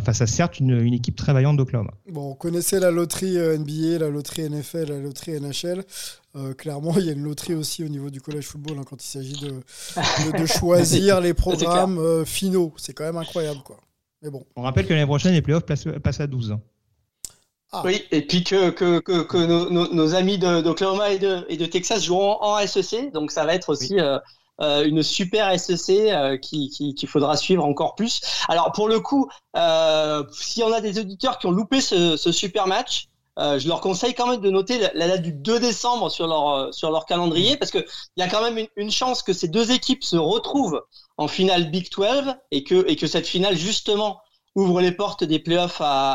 [0.03, 1.91] face à certes une, une équipe très vaillante d'Oklahoma.
[2.09, 5.83] Bon, on connaissait la loterie euh, NBA, la loterie NFL, la loterie NHL.
[6.35, 9.03] Euh, clairement, il y a une loterie aussi au niveau du collège football hein, quand
[9.03, 12.73] il s'agit de, de, de choisir les programmes euh, finaux.
[12.77, 13.77] C'est quand même incroyable, quoi.
[14.21, 14.43] Mais bon.
[14.55, 16.57] On rappelle que l'année prochaine, les playoffs passent, passent à 12.
[17.71, 17.81] Ah.
[17.83, 21.43] Oui, et puis que, que, que, que nos, nos, nos amis de- d'Oklahoma et de,
[21.49, 24.19] et de Texas joueront en SEC, donc ça va être aussi euh,
[24.61, 28.21] euh, une super SEC euh, qui qui- qu'il faudra suivre encore plus.
[28.47, 32.17] Alors pour le coup, euh, s'il y en a des auditeurs qui ont loupé ce,
[32.17, 33.07] ce super match,
[33.39, 36.27] euh, je leur conseille quand même de noter la, la date du 2 décembre sur
[36.27, 39.23] leur euh, sur leur calendrier parce que il y a quand même une, une chance
[39.23, 40.83] que ces deux équipes se retrouvent
[41.17, 44.19] en finale Big 12 et que et que cette finale justement
[44.55, 46.11] ouvre les portes des playoffs à,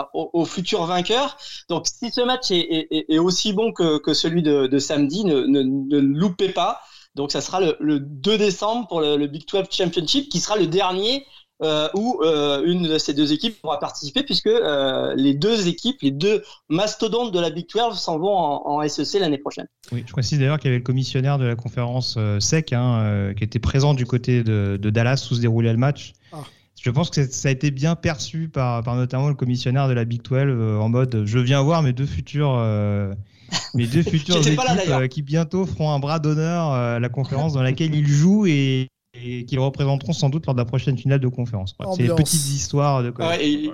[0.00, 1.38] à, aux, aux futurs vainqueurs.
[1.70, 2.58] Donc, si ce match est,
[2.90, 6.82] est- est- aussi bon que, que celui de, de samedi, ne, ne, ne loupez pas.
[7.14, 10.56] Donc, ça sera le, le 2 décembre pour le, le Big 12 Championship, qui sera
[10.56, 11.24] le dernier
[11.62, 16.00] euh, où euh, une de ces deux équipes pourra participer, puisque euh, les deux équipes,
[16.02, 19.66] les deux mastodontes de la Big 12 s'en vont en, en SEC l'année prochaine.
[19.90, 23.00] Oui, je précise d'ailleurs qu'il y avait le commissionnaire de la conférence euh, SEC hein,
[23.02, 26.12] euh, qui était présent du côté de, de Dallas où se déroulait le match.
[26.32, 26.42] Ah.
[26.80, 30.04] Je pense que ça a été bien perçu par, par notamment le commissionnaire de la
[30.04, 33.12] Big 12 euh, en mode je viens voir mes deux futurs, euh,
[33.74, 35.00] mes deux futures J'étais équipes pas là, d'ailleurs.
[35.00, 38.46] euh, qui bientôt feront un bras d'honneur euh, à la conférence dans laquelle ils jouent
[38.46, 41.74] et, et qu'ils représenteront sans doute lors de la prochaine finale de conférence.
[41.96, 43.70] C'est des petites histoires de Ouais, et-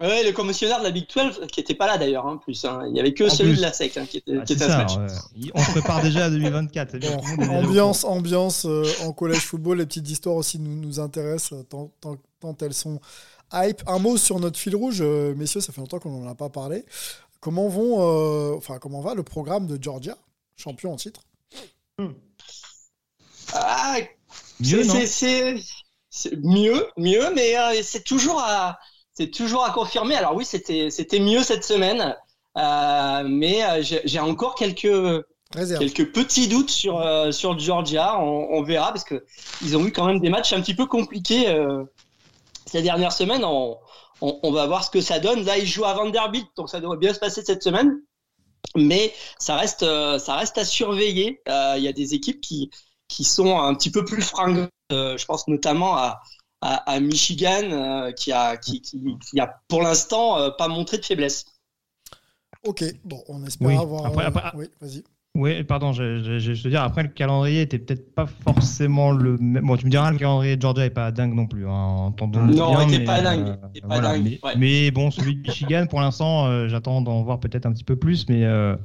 [0.00, 2.64] ouais, le commissionnaire de la Big 12, qui était pas là d'ailleurs, en plus.
[2.64, 2.82] hein.
[2.90, 3.56] Il y avait que En celui plus.
[3.58, 4.96] de la SEC hein, qui était, Ah, qui à ce match.
[4.96, 5.50] ouais.
[5.54, 6.90] On se prépare déjà à 2024.
[6.92, 7.16] c'est bien,
[7.50, 12.16] ambiance, ambiance euh, en collège football, les petites histoires aussi nous, nous intéressent tant, tant-
[12.40, 13.00] tant elles sont
[13.52, 13.82] hype.
[13.86, 16.48] Un mot sur notre fil rouge, euh, messieurs, ça fait longtemps qu'on n'en a pas
[16.48, 16.84] parlé.
[17.44, 20.16] Comment vont, euh, enfin comment va le programme de Georgia,
[20.56, 21.20] champion en titre?
[23.52, 23.98] Ah,
[24.60, 25.56] Mieux, c'est-
[26.42, 28.78] mieux, mieux, mais euh, c'est toujours à
[29.12, 30.14] c'est toujours à confirmer.
[30.14, 32.16] Alors oui, c'était c'était mieux cette semaine,
[32.56, 35.22] euh, mais euh, j'ai encore quelques
[35.54, 35.80] Réserve.
[35.84, 38.18] quelques petits doutes sur euh, sur Georgia.
[38.20, 39.22] On, on verra parce que
[39.60, 41.84] ils ont eu quand même des matchs un petit peu compliqués euh,
[42.64, 43.44] ces dernières semaines.
[43.44, 43.76] On,
[44.20, 45.44] on, on va voir ce que ça donne.
[45.44, 48.00] Là, ils jouent à Vanderbilt, donc ça devrait bien se passer cette semaine.
[48.76, 51.40] Mais ça reste euh, ça reste à surveiller.
[51.48, 52.70] Euh, Il y a des équipes qui
[53.08, 54.68] qui sont un petit peu plus fringants.
[54.92, 56.20] Euh, je pense notamment à
[56.60, 58.98] à, à Michigan euh, qui a qui, qui,
[59.30, 61.44] qui a pour l'instant euh, pas montré de faiblesse.
[62.66, 64.06] Ok, bon, on espère Oui, avoir.
[64.06, 65.04] après- euh, après- oui, vas-y.
[65.36, 69.10] Oui, pardon, je, je, je, je veux dire, après, le calendrier était peut-être pas forcément
[69.10, 69.66] le même.
[69.66, 72.46] Bon, tu me diras, le calendrier de Georgia est pas dingue non plus, hein, Non,
[72.48, 74.54] il bien, était mais, pas dingue, euh, pas voilà, dingue, mais, ouais.
[74.56, 77.96] mais bon, celui de Michigan, pour l'instant, euh, j'attends d'en voir peut-être un petit peu
[77.96, 78.76] plus, mais euh,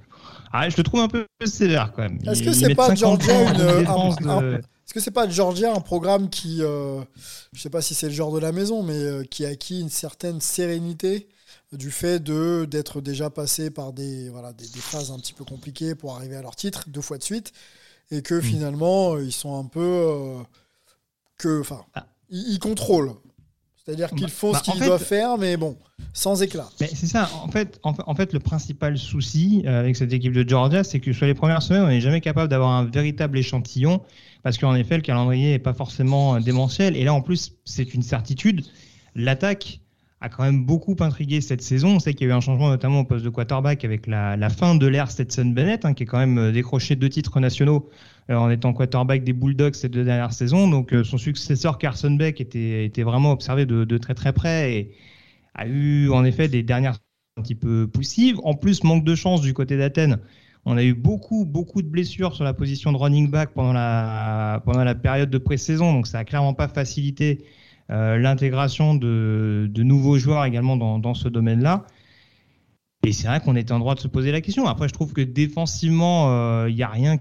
[0.52, 2.18] ah, je le trouve un peu sévère quand même.
[2.26, 5.72] Est-ce que c'est pas 50 Georgia une- en un- de- Est-ce que c'est pas Georgia
[5.76, 7.00] un programme qui, euh,
[7.54, 9.82] je sais pas si c'est le genre de la maison, mais euh, qui a acquis
[9.82, 11.28] une certaine sérénité
[11.74, 15.44] du fait de d'être déjà passé par des voilà des, des phases un petit peu
[15.46, 17.52] compliquées pour arriver à leur titre deux fois de suite
[18.12, 20.38] et que finalement euh, ils sont un peu euh,
[21.38, 22.08] que enfin Ah.
[22.30, 23.14] ils, ils contrôlent.
[23.86, 25.76] C'est-à-dire qu'ils Bah, font bah, ce qu'ils en fait- doivent faire, mais bon,
[26.14, 26.70] sans éclat.
[26.78, 30.48] C'est ça, en fait, en, en fait, le principal souci euh, avec cette équipe de
[30.48, 34.04] Georgia, c'est que sur les premières semaines, on n'est jamais capable d'avoir un véritable échantillon,
[34.44, 36.96] parce qu'en effet, le calendrier n'est pas forcément démentiel.
[36.98, 38.64] Et là, en plus, c'est une certitude.
[39.16, 39.80] L'attaque
[40.22, 41.96] a quand même beaucoup intrigué cette saison.
[41.96, 44.50] On sait qu'il y a eu un changement, notamment au poste de quarterback, avec la,
[44.50, 47.90] fin de l'ère Stetson Bennett, hein, qui est quand même euh, décroché deux titres nationaux
[48.30, 50.68] euh, en étant quarterback des Bulldogs ces deux dernières saisons.
[50.68, 54.96] Donc, euh, son successeur Carson Beck était, vraiment observé de, de très très près et
[55.56, 56.98] a eu en effet des dernières
[57.38, 58.40] un petit peu poussives.
[58.44, 60.20] En plus, manque de chance du côté d'Athènes.
[60.66, 64.62] On a eu beaucoup, beaucoup de blessures sur la position de running back pendant la,
[64.66, 67.46] pendant la période de pré-saison, donc ça a clairement pas facilité
[67.90, 71.86] l'intégration de, de nouveaux joueurs également dans, dans ce domaine-là.
[73.04, 74.68] Et c'est vrai qu'on était en droit de se poser la question.
[74.68, 77.18] Après, je trouve que défensivement, il n'y a rien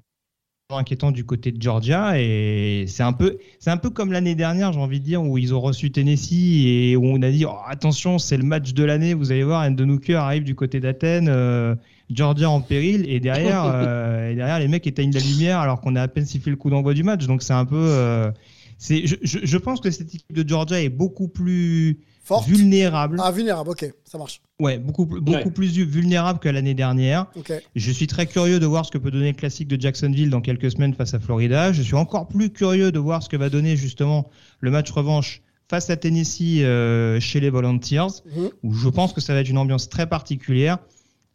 [0.76, 4.70] inquiétant du côté de Georgia et c'est un peu c'est un peu comme l'année dernière
[4.70, 7.56] j'ai envie de dire où ils ont reçu Tennessee et où on a dit oh,
[7.66, 11.30] attention c'est le match de l'année vous allez voir Endon Hooker arrive du côté d'Athènes
[11.30, 11.74] euh,
[12.10, 15.96] Georgia en péril et derrière euh, et derrière les mecs éteignent la lumière alors qu'on
[15.96, 18.30] a à peine sifflé le coup d'envoi du match donc c'est un peu euh,
[18.78, 22.46] c'est je, je, je pense que cette équipe de Georgia est beaucoup plus Forte.
[22.48, 24.40] vulnérable Ah, vulnérable, ok, ça marche.
[24.60, 25.50] ouais beaucoup beaucoup Ouais.
[25.50, 27.52] plus vulnérable que l'année dernière Ok.
[27.74, 30.40] je suis très curieux de voir ce que peut donner le classique de Jacksonville dans
[30.40, 31.72] quelques semaines face à Florida.
[31.72, 34.28] Je suis encore plus curieux de voir ce que va donner justement
[34.60, 38.50] le match revanche face à Tennessee euh, chez les Volunteers, Mhm.
[38.62, 40.78] où je pense que ça va être une ambiance très particulière.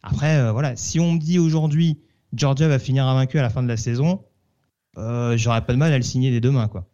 [0.02, 1.98] Après, euh, voilà, si on me dit aujourd'hui
[2.34, 4.22] Georgia va finir invaincu à la fin de la saison,
[4.98, 6.86] euh, j'aurais pas de mal à le signer des deux mains, quoi.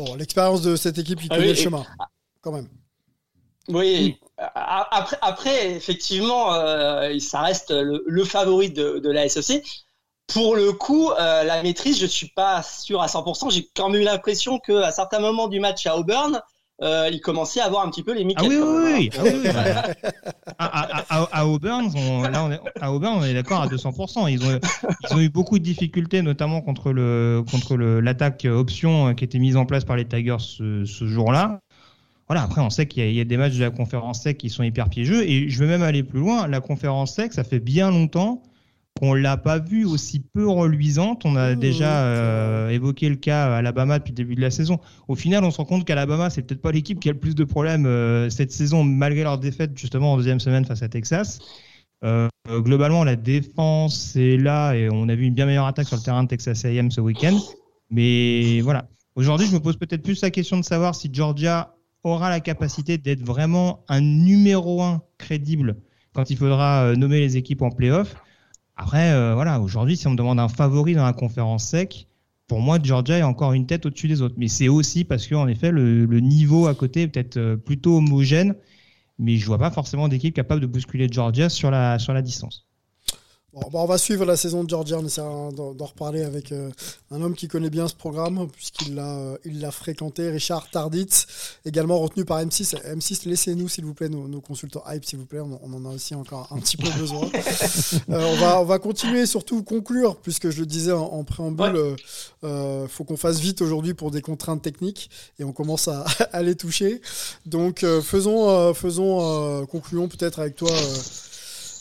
[0.00, 1.84] Bon, l'expérience de cette équipe qui Ah connaît oui, le et- chemin,
[2.40, 2.68] quand même.
[3.68, 9.62] Oui, a- après, après effectivement, euh, ça reste le, le favori de, de la SEC.
[10.26, 13.50] Pour le coup, euh, la maîtrise, je suis pas sûr à 100%.
[13.50, 16.40] J'ai quand même eu l'impression qu'à certains moments du match à Auburn,
[16.82, 18.48] euh, il commençait à avoir un petit peu les Ah miquettes.
[18.48, 19.18] oui, quand oui, même, oui, hein.
[19.18, 20.14] ah oui, oui, bah,
[20.58, 23.66] à, à- à- à Auburn, on, là, on est, à Auburn, on est d'accord à
[23.68, 24.28] 200%.
[24.30, 24.58] Ils ont,
[25.10, 29.24] ils ont eu beaucoup de difficultés, notamment contre le contre le- l'attaque option euh, qui
[29.24, 31.60] était mise en place par les Tigers ce, ce jour-là.
[32.28, 34.50] Voilà, après, on sait qu'il y, y a des matchs de la conférence sec qui
[34.50, 35.28] sont hyper piégeux.
[35.28, 36.46] Et je vais même aller plus loin.
[36.46, 38.42] La conférence sec, ça fait bien longtemps
[39.00, 41.24] qu'on l'a pas vue aussi peu reluisante.
[41.24, 44.50] On a Mmh, déjà euh, évoqué le cas à Alabama depuis le début de la
[44.50, 44.78] saison.
[45.08, 47.34] Au final, on se rend compte qu'Alabama, c'est peut-être pas l'équipe qui a le plus
[47.34, 51.38] de problèmes euh, cette saison, malgré leur défaite justement en deuxième semaine face à Texas.
[52.04, 55.96] Euh, globalement, la défense est là et on a vu une bien meilleure attaque sur
[55.96, 57.38] le terrain de Texas A&M ce week-end.
[57.88, 61.74] Mais voilà, aujourd'hui, je me pose peut-être plus la question de savoir si Georgia
[62.04, 65.76] aura la capacité d'être vraiment un numéro un crédible
[66.12, 68.14] quand il faudra nommer les équipes en playoff.
[68.80, 72.08] Après, euh, voilà, aujourd'hui, si on me demande un favori dans la conférence sec,
[72.46, 74.36] pour moi, Georgia est encore une tête au-dessus des autres.
[74.38, 77.98] Mais c'est aussi parce que, en effet, le, niveau à côté est peut-être euh, plutôt
[77.98, 78.54] homogène.
[79.18, 82.69] Mais je vois pas forcément d'équipe capable de bousculer Georgia sur la distance.
[83.52, 86.70] Bon, bah, on va suivre la saison de Georgia, on essaiera d'en reparler avec euh,
[87.10, 91.26] un homme qui connaît bien ce programme, puisqu'il l'a euh, il l'a fréquenté, Richard Tarditz,
[91.66, 92.76] également retenu par M6.
[92.84, 95.84] M6, laissez-nous, s'il vous plaît, nos, nos consultants hype, s'il vous plaît, on, on en
[95.90, 97.28] a aussi encore un petit peu besoin.
[98.08, 101.96] Euh, on, va, on va continuer, surtout conclure, puisque je le disais en, en préambule,
[102.42, 102.86] Ouais.
[102.88, 106.54] faut qu'on fasse vite aujourd'hui pour des contraintes techniques, et on commence à, à les
[106.54, 107.00] toucher.
[107.46, 110.70] Donc, faisons, faisons concluons peut-être avec toi.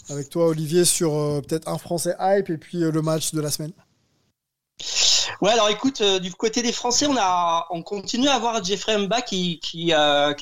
[0.10, 3.41] Avec toi, Olivier, sur euh, peut-être un Français hype et puis euh, le match de
[3.41, 3.74] la semaine.
[5.41, 8.97] Ouais, alors écoute, euh, du côté des Français, on a, on continue à avoir Jeffrey
[8.97, 9.93] Mba qui, qui,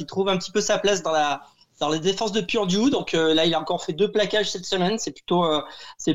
[0.07, 1.41] trouve un petit peu sa place dans la,
[1.79, 2.89] dans les défenses de Purdue.
[2.89, 4.97] Donc là, il a encore fait deux plaquages cette semaine.
[4.97, 5.45] C'est plutôt,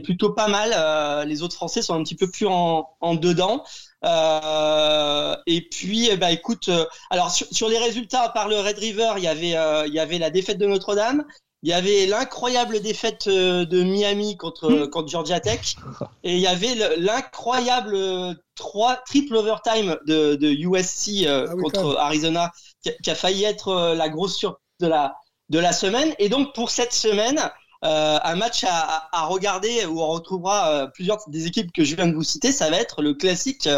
[0.03, 1.29] plutôt pas mal.
[1.29, 3.63] Les autres Français sont un petit peu plus en, dedans.
[5.47, 6.69] Et puis, eh ben, écoute,
[7.11, 10.01] alors sur, sur les résultats, à part le Red River, il y avait, il y
[10.01, 11.25] avait la défaite de Notre-Dame.
[11.65, 15.77] Il y avait l'incroyable défaite euh, de Miami contre, contre Georgia Tech.
[16.25, 18.35] Et il y avait le- l'incroyable euh,
[19.07, 21.97] triple overtime de, de USC euh, Ah oui, contre.
[21.99, 22.51] Arizona,
[22.83, 25.15] qui a, qui a failli être la grosse surprise de la,
[25.51, 26.13] de la semaine.
[26.19, 27.39] Et donc pour cette semaine,
[27.85, 32.09] euh, un match à, à, regarder où on retrouvera plusieurs des équipes que je viens
[32.09, 32.51] de vous citer.
[32.51, 33.69] Ça va être le classique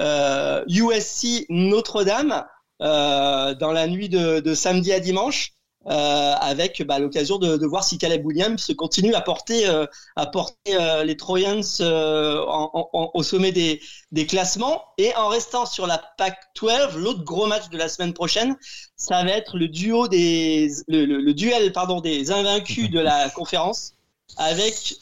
[0.00, 2.44] euh, USC Notre-Dame
[2.80, 5.52] dans la nuit de, de, samedi à dimanche.
[5.86, 10.26] Euh, avec bah, l'occasion de, de, voir si Caleb Williams continue à porter, euh, à
[10.26, 13.80] porter euh, les Trojans en, en, au sommet des,
[14.12, 14.84] des, classements.
[14.98, 18.56] Et en restant sur la PAC 12, l'autre gros match de la semaine prochaine,
[18.96, 23.30] ça va être le duo des, le, le, le duel pardon des invaincus de la
[23.30, 23.94] conférence
[24.36, 24.96] avec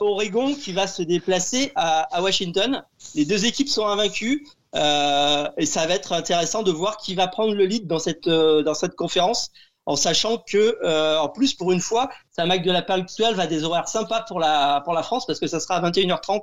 [0.00, 2.82] Oregon qui va se déplacer à, à, Washington.
[3.14, 4.44] Les deux équipes sont invaincues.
[4.74, 8.26] Euh, et ça va être intéressant de voir qui va prendre le lead dans cette,
[8.26, 9.52] euh, dans cette conférence
[9.86, 13.38] en sachant que euh, en plus pour une fois, ça Mac de la Pac 12
[13.38, 16.40] a des horaires sympas pour la pour la France parce que ça sera à 21h30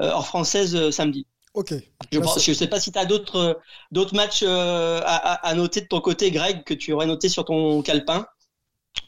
[0.00, 1.26] euh, hors française euh, samedi.
[1.54, 1.72] Ok.
[2.12, 3.60] Je ne sais pas si tu as d'autres
[3.92, 7.44] d'autres matchs euh, à, à, noter de ton côté, Greg, que tu aurais noté sur
[7.44, 8.26] ton calepin?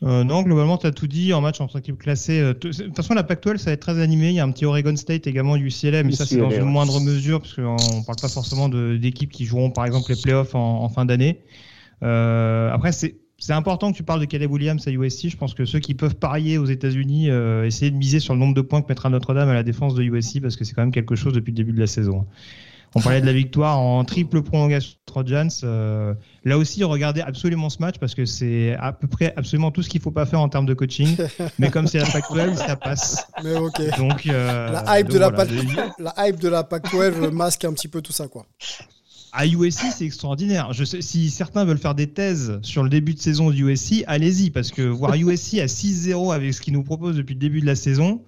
[0.02, 2.40] Euh, non, globalement, tu as tout dit en match entre équipes classées.
[2.40, 4.28] De toute façon, la Pac-12, ça va être très animé.
[4.28, 6.64] Il y a un petit Oregon State également UCLA, mais UCLA, ça, c'est dans une
[6.64, 10.54] moindre mesure, parce qu'on ne parle pas forcément d'équipes qui joueront, par exemple, les playoffs
[10.54, 11.40] en, en fin d'année.
[12.02, 15.28] Euh, après, c'est c'est important que tu parles de Caleb Williams à USC.
[15.28, 18.40] Je pense que ceux qui peuvent parier aux États-Unis, euh, essayer de miser sur le
[18.40, 20.82] nombre de points que mettra Notre-Dame à la défense de USC parce que c'est quand
[20.82, 22.26] même quelque chose depuis le début de la saison.
[22.94, 25.50] On parlait de la victoire en triple prolongation Trojans.
[25.64, 26.14] Euh,
[26.44, 29.90] là aussi, regardez absolument ce match parce que c'est à peu près absolument tout ce
[29.90, 31.14] qu'il ne faut pas faire en termes de coaching.
[31.58, 33.26] Mais comme c'est la Pac-12, ça passe.
[33.44, 33.98] Mais ok.
[33.98, 35.44] Donc, euh, la, hype donc de la, voilà.
[35.44, 38.46] Pac la hype de la Pac-12 masque un petit peu tout ça, quoi
[39.36, 40.72] à USC, c'est extraordinaire.
[40.72, 44.02] Je sais, si certains veulent faire des thèses sur le début de saison de USC,
[44.06, 47.60] allez-y, parce que voir USC à 6-0 avec ce qu'il nous propose depuis le début
[47.60, 48.22] de la saison,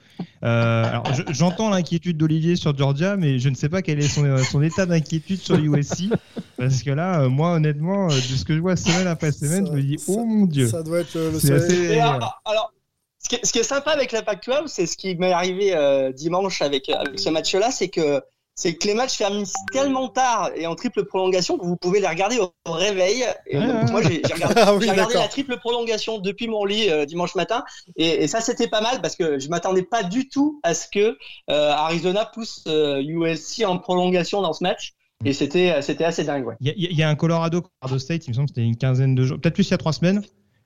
[0.45, 4.37] euh, alors j'entends l'inquiétude d'Olivier sur Georgia, mais je ne sais pas quel est son,
[4.45, 6.11] son état d'inquiétude sur USC,
[6.59, 9.73] parce que là, euh, moi, honnêtement, de ce que je vois semaine après semaine, ça,
[9.73, 10.69] je me dis, ça, oh mon Dieu.
[10.69, 11.99] Ça doit être le C'est assez...
[11.99, 12.73] alors, alors,
[13.19, 15.75] ce, qui est, ce qui est sympa avec la Pac-12, c'est ce qui m'est arrivé
[15.75, 18.21] euh, dimanche avec, avec ce match-là, c'est que
[18.61, 22.09] c'est que les matchs finissent tellement tard et en triple prolongation que vous pouvez les
[22.09, 23.25] regarder au réveil.
[23.47, 25.23] Et Ah, donc, moi, j'ai regardé, Ah oui, regardé d'accord.
[25.23, 27.63] la triple prolongation depuis mon lit euh, dimanche matin.
[27.97, 30.87] Et, et ça, c'était pas mal parce que je m'attendais pas du tout à ce
[30.93, 31.17] que
[31.51, 34.95] euh, Arizona pousse euh, USC en prolongation dans ce match.
[35.25, 36.47] Et c'était c'était assez dingue.
[36.47, 36.55] Ouais.
[36.61, 38.67] Il y, a- il y a un Colorado, Colorado State, il me semble que c'était
[38.67, 40.23] une quinzaine de jours, peut-être plus il y a trois semaines.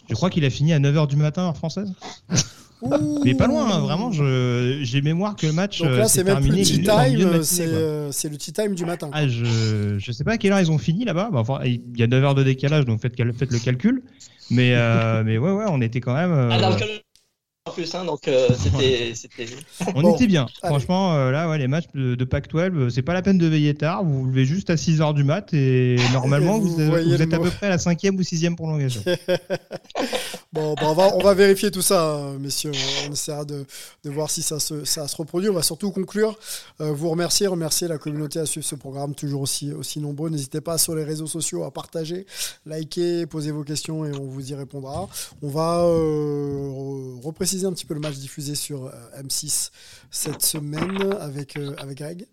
[0.09, 1.93] Je crois qu'il a fini à 9h du matin, heure française.
[3.25, 4.11] Mais pas loin, hein, vraiment.
[4.13, 6.67] je- J'ai mémoire que le match Donc euh, là, s'est c'est même plus terminé le
[6.67, 7.75] tea dans le de time, c'est quoi.
[7.75, 9.11] euh, c'est le tea time du matin.
[9.13, 11.31] Ah, je, je sais pas à quelle heure ils ont fini là-bas.
[11.33, 14.03] Bah, enfin, il y a 9 heures de décalage, donc faites, faites le calcul.
[14.51, 16.33] Mais, euh, mais ouais, ouais, on était quand même.
[16.33, 16.85] euh, Ah, dans le cas-
[17.65, 19.13] en plus, hein, donc euh, c'était
[19.95, 20.47] on Bon, était bien.
[20.63, 20.73] allez.
[20.75, 23.47] Franchement, euh, là, ouais, les matchs de, de Pac-12, euh, c'est pas la peine de
[23.47, 24.03] veiller tard.
[24.05, 27.29] Vous vous levez juste à 6 heures du mat et normalement, Et vous vous, êtes-
[27.29, 29.03] vous à peu près à la cinquième ou sixième prolongation.
[30.53, 32.73] Bon, bah, on, va, on va vérifier tout ça, euh, messieurs.
[33.09, 33.65] On essaiera de,
[34.05, 35.49] de voir si ça se, ça se reproduit.
[35.49, 36.39] On va surtout conclure.
[36.83, 40.29] Euh, vous remercier, remercier la communauté à suivre ce programme, toujours aussi, aussi nombreux.
[40.29, 42.27] N'hésitez pas sur les réseaux sociaux à partager,
[42.67, 45.09] liker, poser vos questions et on vous y répondra.
[45.43, 47.15] On va euh,
[47.53, 48.91] repréciser un petit peu le match diffusé sur euh,
[49.23, 49.71] M6
[50.11, 52.27] cette semaine avec, euh, avec Greg?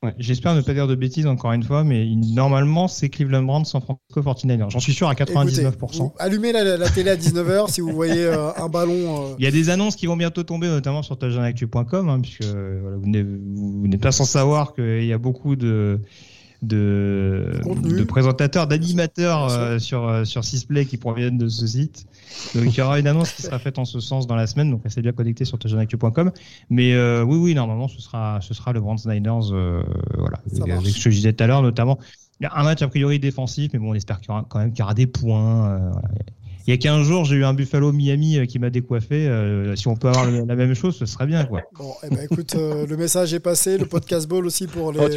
[0.00, 3.64] Ouais, J'espère ne pas dire de bêtises encore une fois, mais normalement, c'est Cleveland Browns
[3.64, 4.70] San Francisco 49ers.
[4.70, 5.72] J'en suis sûr à 99%.
[5.72, 9.32] Écoutez, vous allumez la, la télé à 19h si vous voyez euh, un ballon.
[9.32, 12.44] euh, Il y a des annonces qui vont bientôt tomber, notamment sur touchdownactu.com, hein, puisque
[12.44, 16.00] voilà, vous n'êtes pas sans savoir qu'il y a beaucoup de,
[16.62, 17.52] de,
[17.84, 22.06] de présentateurs, d'animateurs euh, sur, euh, sur Sisplay qui proviennent de ce site.
[22.54, 24.70] Donc il y aura une annonce qui sera faite en ce sens dans la semaine,
[24.70, 26.32] donc restez bien connectés sur touchdownactu.com.
[26.70, 29.82] Mais euh, oui, oui, normalement, ce sera, ce sera le Browns Niners, euh,
[30.16, 30.38] voilà,
[30.74, 31.98] avec ce que je disais tout à l'heure, notamment.
[32.40, 34.44] Il y a un match a priori défensif, mais bon, on espère qu'il y aura
[34.48, 35.78] quand même qu'il y aura des points.
[35.90, 36.08] voilà.
[36.68, 39.26] Il y a 15 jours, j'ai eu un Buffalo Miami euh, qui m'a décoiffé.
[39.26, 41.62] Euh, si on peut avoir le- la même chose, ce serait bien, quoi.
[41.74, 43.78] Bon, eh ben, écoute, euh, le message est passé.
[43.78, 45.08] Le podcast ball aussi pour les, Oh,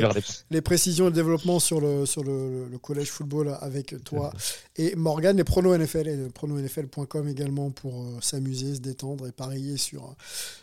[0.50, 4.32] les précisions et le développement sur le, sur le, le collège football avec toi
[4.78, 9.76] et Morgan, les pronos NFL et pronosnfl.com également pour euh, s'amuser, se détendre et parier
[9.76, 10.16] sur,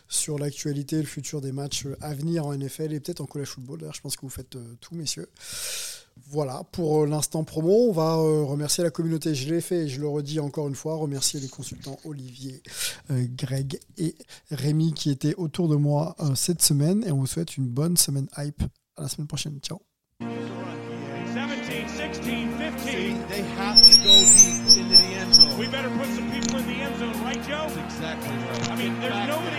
[0.07, 3.77] sur l'actualité, le futur des matchs à venir en NFL et peut-être en collège football.
[3.81, 5.27] D'ailleurs, je pense que vous faites euh, tout, messieurs.
[6.27, 7.89] Voilà pour euh, l'instant promo.
[7.89, 9.33] On va euh, remercier la communauté.
[9.35, 10.95] Je l'ai fait et je le redis encore une fois.
[10.95, 12.61] Remercier les consultants Olivier,
[13.11, 14.15] euh, Greg et
[14.51, 17.03] Rémi qui étaient autour de moi cette semaine.
[17.05, 18.63] Et on vous souhaite une bonne semaine hype.
[18.97, 19.59] À la semaine prochaine.
[19.61, 19.79] Ciao.
[21.69, 23.27] 17, 16, 15.
[23.29, 25.57] They have to go deep into the end zone.
[25.59, 27.67] We better put some people in the end zone, right, Joe?
[27.69, 28.69] That's exactly right.
[28.69, 29.58] I mean, there's nobody